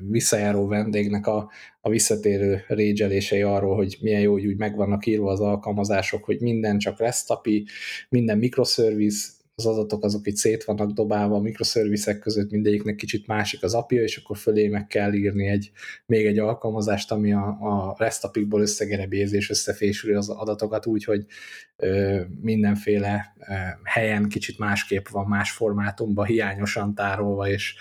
[0.10, 1.52] visszajáró vendégnek a,
[1.82, 6.40] a visszatérő régyelései arról, hogy milyen jó, hogy úgy meg vannak írva az alkalmazások, hogy
[6.40, 7.66] minden csak REST API,
[8.10, 9.30] minden microservice,
[9.60, 14.02] az adatok azok itt szét vannak dobálva a mikroszervizek között, mindegyiknek kicsit másik az apja,
[14.02, 15.72] és akkor fölé meg kell írni egy,
[16.06, 21.26] még egy alkalmazást, ami a, a REST apikból összegerebézi és összefésüli az adatokat úgy, hogy
[21.76, 23.54] ö, mindenféle ö,
[23.84, 27.76] helyen kicsit másképp van, más formátumban, hiányosan tárolva, és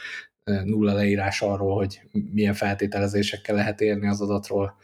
[0.44, 2.00] ö, nulla leírás arról, hogy
[2.32, 4.76] milyen feltételezésekkel lehet érni az adatról.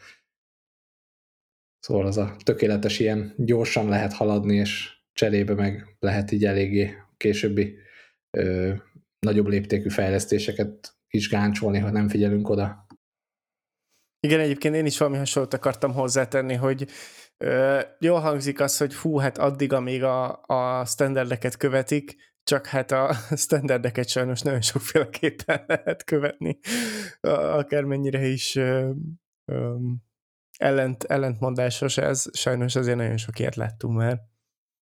[1.79, 7.77] Szóval az a tökéletes ilyen gyorsan lehet haladni, és cserébe meg lehet így eléggé későbbi
[8.37, 8.73] ö,
[9.19, 12.87] nagyobb léptékű fejlesztéseket is gáncsolni, ha nem figyelünk oda.
[14.19, 16.87] Igen, egyébként én is valami hasonlót akartam hozzátenni, hogy
[17.37, 22.91] ö, jól hangzik az, hogy fú, hát addig, amíg a, a standardeket követik, csak hát
[22.91, 23.13] a
[23.45, 26.59] standardeket sajnos nagyon sokféleképpen lehet követni,
[27.21, 28.91] akármennyire is ö,
[29.45, 29.75] ö,
[30.57, 34.33] ellent, ellentmondásos ez, sajnos azért nagyon sok ilyet láttunk már.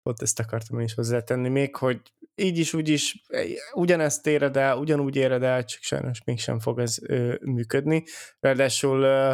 [0.08, 2.02] Ott ezt akartam én is hozzátenni még, hogy
[2.36, 3.24] így is, úgy is
[3.74, 8.04] ugyanezt éred el, ugyanúgy éred el, csak sajnos mégsem fog ez ö, működni.
[8.40, 9.34] Ráadásul ö,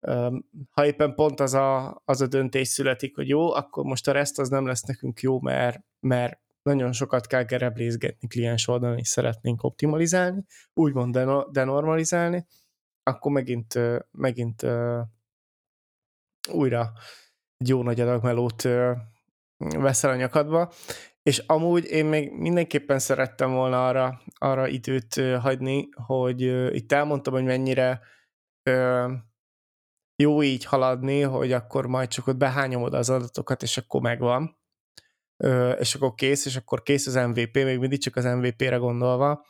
[0.00, 0.36] ö,
[0.70, 4.38] ha éppen pont az a, az a döntés születik, hogy jó, akkor most a rest
[4.38, 9.62] az nem lesz nekünk jó, mert, mert nagyon sokat kell gereblézgetni kliens oldalon, és szeretnénk
[9.62, 10.44] optimalizálni,
[10.74, 11.18] úgymond
[11.50, 12.46] denormalizálni,
[13.02, 13.78] akkor megint,
[14.10, 14.66] megint
[16.52, 16.92] újra
[17.56, 18.68] egy jó nagy adag melót
[19.58, 20.72] veszel a nyakadba,
[21.22, 26.40] és amúgy én még mindenképpen szerettem volna arra, arra időt hagyni, hogy
[26.74, 28.00] itt elmondtam, hogy mennyire
[30.22, 34.58] jó így haladni, hogy akkor majd csak ott behányom oda az adatokat, és akkor megvan,
[35.78, 39.46] és akkor kész, és akkor kész az MVP, még mindig csak az MVP-re gondolva,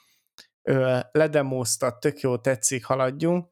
[1.13, 3.49] ledemóztat, tök jó, tetszik, haladjunk.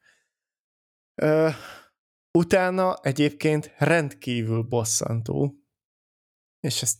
[2.39, 5.55] Utána egyébként rendkívül bosszantó,
[6.61, 6.99] és ezt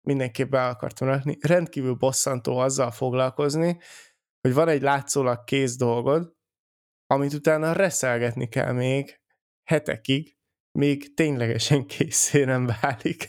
[0.00, 3.78] mindenképp be akartam rakni, rendkívül bosszantó azzal foglalkozni,
[4.40, 6.32] hogy van egy látszólag kész dolgod,
[7.06, 9.20] amit utána reszelgetni kell még
[9.68, 10.36] hetekig,
[10.78, 13.28] még ténylegesen készé nem válik.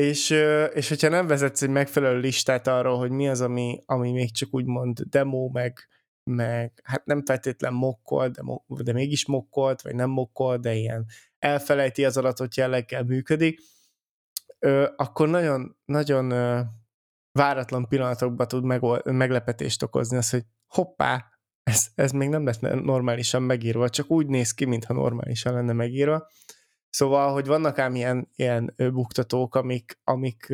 [0.00, 0.30] és,
[0.74, 4.54] és hogyha nem vezetsz egy megfelelő listát arról, hogy mi az, ami, ami még csak
[4.54, 5.78] úgymond demo, meg,
[6.30, 11.06] meg hát nem feltétlen mokkol, de, de mégis mokkolt, vagy nem mokkol, de ilyen
[11.38, 13.60] elfelejti az adatot jelleggel működik,
[14.64, 16.60] ö, akkor nagyon, nagyon ö,
[17.32, 21.24] váratlan pillanatokban tud meg, meglepetést okozni az, hogy hoppá,
[21.62, 26.28] ez, ez még nem lesz normálisan megírva, csak úgy néz ki, mintha normálisan lenne megírva.
[26.90, 30.46] Szóval, hogy vannak ám ilyen, ilyen buktatók, amik, amik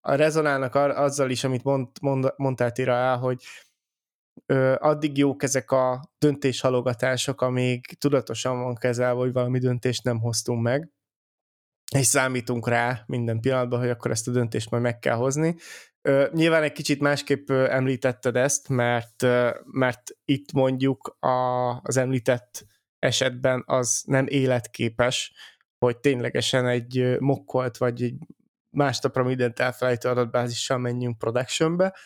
[0.00, 3.42] rezonálnak azzal is, amit mond, mond, mondtál Tira el, hogy
[4.46, 10.62] ö, addig jók ezek a döntéshalogatások, amíg tudatosan van kezelve, hogy valami döntést nem hoztunk
[10.62, 10.95] meg,
[11.94, 15.56] és számítunk rá minden pillanatban, hogy akkor ezt a döntést majd meg kell hozni.
[16.32, 19.22] Nyilván egy kicsit másképp említetted ezt, mert,
[19.64, 22.66] mert itt mondjuk a, az említett
[22.98, 25.32] esetben az nem életképes,
[25.78, 28.14] hogy ténylegesen egy mokkolt vagy egy
[28.70, 31.96] másnapra mindent elfelejtő adatbázissal menjünk productionbe,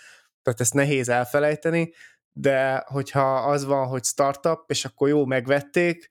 [0.42, 1.92] tehát ezt nehéz elfelejteni,
[2.32, 6.08] de hogyha az van, hogy startup, és akkor jó, megvették,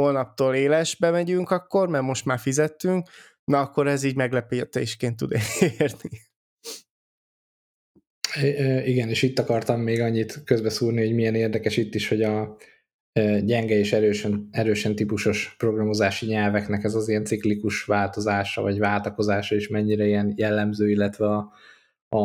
[0.00, 3.08] holnaptól élesbe megyünk akkor, mert most már fizettünk,
[3.44, 5.32] na akkor ez így meglepetésként tud
[5.78, 6.20] érni.
[8.84, 12.56] Igen, és itt akartam még annyit közbeszúrni, hogy milyen érdekes itt is, hogy a
[13.44, 19.68] gyenge és erősen, erősen típusos programozási nyelveknek ez az ilyen ciklikus változása, vagy váltakozása is
[19.68, 21.52] mennyire ilyen jellemző, illetve a,
[22.16, 22.20] a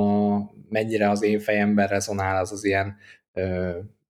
[0.69, 2.97] mennyire az én fejemben rezonál az az ilyen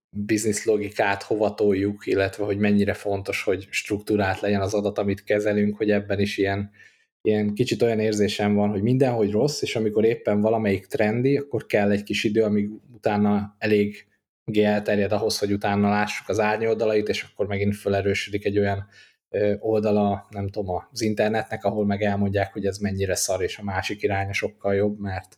[0.10, 5.78] biznisz logikát hova toljuk, illetve hogy mennyire fontos, hogy struktúrát legyen az adat, amit kezelünk,
[5.78, 6.72] hogy ebben is ilyen,
[7.22, 11.92] ilyen kicsit olyan érzésem van, hogy mindenhogy rossz, és amikor éppen valamelyik trendi, akkor kell
[11.92, 14.06] egy kis idő, amíg utána elég
[14.54, 18.88] elterjed ahhoz, hogy utána lássuk az árnyoldalait, és akkor megint felerősödik egy olyan
[19.60, 24.02] oldala, nem tudom, az internetnek, ahol meg elmondják, hogy ez mennyire szar, és a másik
[24.02, 25.38] iránya sokkal jobb, mert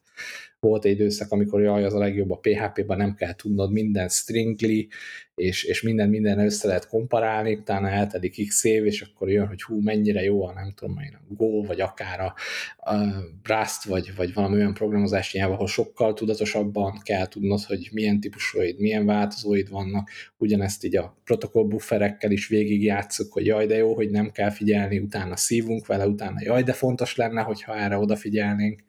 [0.60, 4.88] volt egy időszak, amikor jaj, az a legjobb a PHP-ban nem kell tudnod minden stringly,
[5.36, 9.62] és, és minden minden össze lehet komparálni, utána eltelik x év, és akkor jön, hogy
[9.62, 12.34] hú, mennyire jó a nem tudom én, a Go, vagy akár a,
[12.78, 12.96] a
[13.44, 18.80] Rust, vagy, vagy valami olyan programozási nyelv, ahol sokkal tudatosabban kell tudnod, hogy milyen típusúid,
[18.80, 24.10] milyen változóid vannak, ugyanezt így a protokoll bufferekkel is végigjátszuk, hogy jaj, de jó, hogy
[24.10, 28.80] nem kell figyelni, utána szívunk vele, utána jaj, de fontos lenne, hogyha erre odafigyelnénk,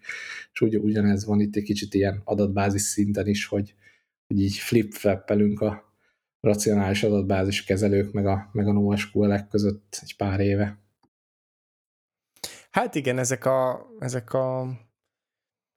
[0.52, 3.74] és ugy, ugyanez van itt egy kicsit ilyen adatbázis szinten is, hogy,
[4.26, 5.94] hogy így flip-flappelünk a
[6.40, 10.78] racionális adatbázis kezelők meg a, meg a NoSQL-ek között egy pár éve.
[12.70, 14.68] Hát igen, ezek a, ezek a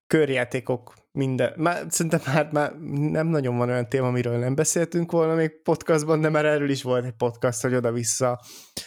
[0.08, 2.80] körjátékok minden, már, szerintem már, már
[3.12, 6.84] nem nagyon van olyan téma, amiről nem beszéltünk volna még podcastban, de már erről is
[6.84, 8.42] volt egy podcast, hogy oda-vissza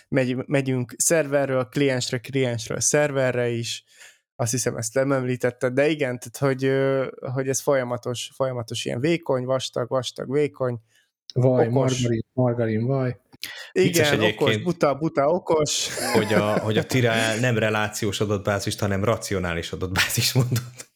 [0.09, 3.85] megy, megyünk szerverről, kliensre, kliensről, szerverre is,
[4.37, 6.73] azt hiszem ezt nem említetted, de igen, tehát hogy,
[7.33, 10.81] hogy ez folyamatos, folyamatos ilyen vékony, vastag, vastag, vékony,
[11.35, 11.73] Vaj, okos.
[11.75, 13.17] margarin, margarin, vaj.
[13.73, 15.89] Igen, okos, buta, buta, okos.
[16.13, 20.95] Hogy a, hogy a Tira nem relációs adatbázis, hanem racionális adatbázis mondott.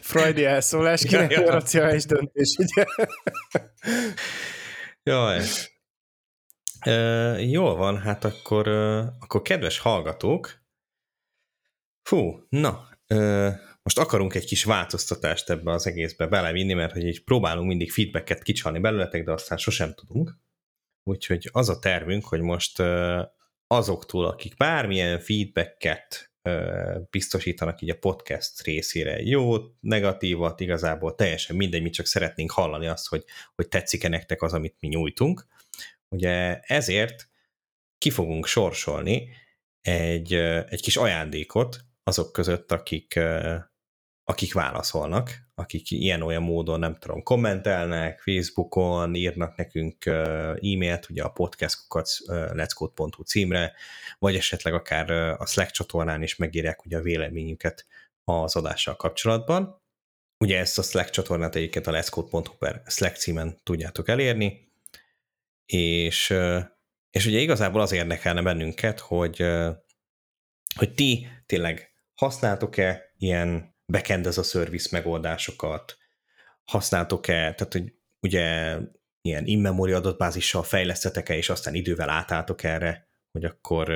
[0.00, 1.50] Freudi elszólás, kinek ja, ja.
[1.50, 2.84] racionális döntés, ugye?
[5.02, 5.42] Jaj.
[6.80, 6.92] E,
[7.40, 8.68] jól van, hát akkor,
[9.20, 10.62] akkor kedves hallgatók,
[12.02, 12.88] fú, na,
[13.82, 18.42] most akarunk egy kis változtatást ebbe az egészbe belevinni, mert hogy így próbálunk mindig feedbacket
[18.42, 20.38] kicsalni belőletek, de aztán sosem tudunk.
[21.02, 22.82] Úgyhogy az a tervünk, hogy most
[23.66, 26.32] azoktól, akik bármilyen feedbacket
[27.10, 33.08] biztosítanak így a podcast részére, jó, negatívat, igazából teljesen mindegy, mi csak szeretnénk hallani azt,
[33.08, 33.24] hogy,
[33.54, 35.46] hogy tetszik-e nektek az, amit mi nyújtunk.
[36.08, 37.28] Ugye ezért
[37.98, 39.28] ki fogunk sorsolni
[39.80, 40.34] egy,
[40.68, 43.20] egy kis ajándékot azok között, akik
[44.24, 52.08] akik válaszolnak, akik ilyen-olyan módon, nem tudom, kommentelnek, Facebookon, írnak nekünk e-mailt, ugye a podcastkukat
[52.26, 53.72] let's.hu címre,
[54.18, 57.86] vagy esetleg akár a Slack csatornán is megírják ugye a véleményüket
[58.24, 59.82] az adással kapcsolatban.
[60.38, 64.67] Ugye ezt a Slack csatornát egyébként a let's.hu per Slack címen tudjátok elérni,
[65.72, 66.34] és,
[67.10, 69.44] és ugye igazából az érdekelne bennünket, hogy,
[70.74, 75.98] hogy ti tényleg használtok-e ilyen backend as a service megoldásokat,
[76.64, 78.76] használtok-e, tehát hogy ugye
[79.20, 83.88] ilyen in-memory adatbázissal fejlesztetek-e, és aztán idővel átálltok erre, hogy akkor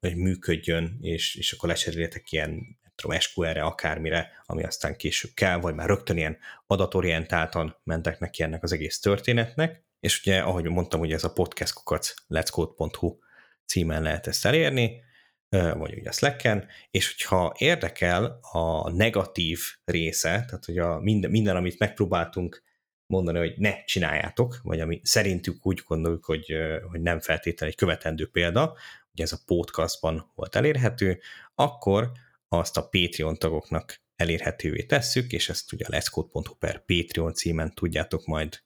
[0.00, 2.50] hogy működjön, és, és akkor lecseréljetek ilyen
[2.82, 8.42] nem tudom, SQL-re, akármire, ami aztán később kell, vagy már rögtön ilyen adatorientáltan mentek neki
[8.42, 13.18] ennek az egész történetnek, és ugye, ahogy mondtam, ugye ez a podcastkukac let'scode.hu
[13.66, 15.02] címen lehet ezt elérni,
[15.48, 21.56] vagy ugye a Slacken, és hogyha érdekel a negatív része, tehát hogy a minden, minden,
[21.56, 22.62] amit megpróbáltunk
[23.06, 26.54] mondani, hogy ne csináljátok, vagy ami szerintük úgy gondoljuk, hogy,
[26.90, 28.76] hogy nem feltétlenül egy követendő példa,
[29.12, 31.20] ugye ez a podcastban volt elérhető,
[31.54, 32.10] akkor
[32.48, 38.26] azt a Patreon tagoknak elérhetővé tesszük, és ezt ugye a leszkód.hu per Patreon címen tudjátok
[38.26, 38.62] majd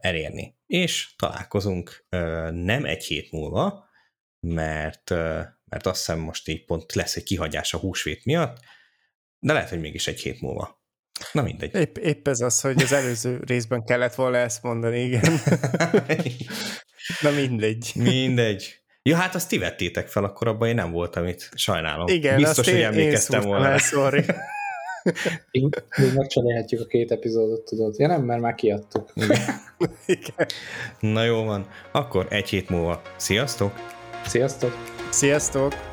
[0.00, 0.56] elérni.
[0.66, 2.06] És találkozunk
[2.50, 3.88] nem egy hét múlva,
[4.46, 5.10] mert,
[5.64, 8.58] mert azt hiszem most így pont lesz egy kihagyás a húsvét miatt,
[9.38, 10.80] de lehet, hogy mégis egy hét múlva.
[11.32, 11.74] Na mindegy.
[11.74, 15.32] Épp, épp ez az, hogy az előző részben kellett volna ezt mondani, igen.
[17.20, 17.92] Na mindegy.
[17.94, 18.82] Mindegy.
[19.02, 21.48] Ja, hát azt ti vettétek fel, akkor abban én nem voltam itt.
[21.54, 22.06] Sajnálom.
[22.06, 23.68] Igen, Biztos, hogy én, emlékeztem én volna.
[23.68, 24.24] El, sorry.
[25.50, 25.82] Még,
[26.14, 27.98] megcsinálhatjuk a két epizódot, tudod.
[27.98, 29.12] Ja nem, mert már kiadtuk.
[30.06, 30.46] Igen.
[31.00, 31.66] Na jó van.
[31.92, 33.02] Akkor egy hét múlva.
[33.16, 33.72] Sziasztok!
[34.26, 34.72] Sziasztok!
[35.10, 35.91] Sziasztok!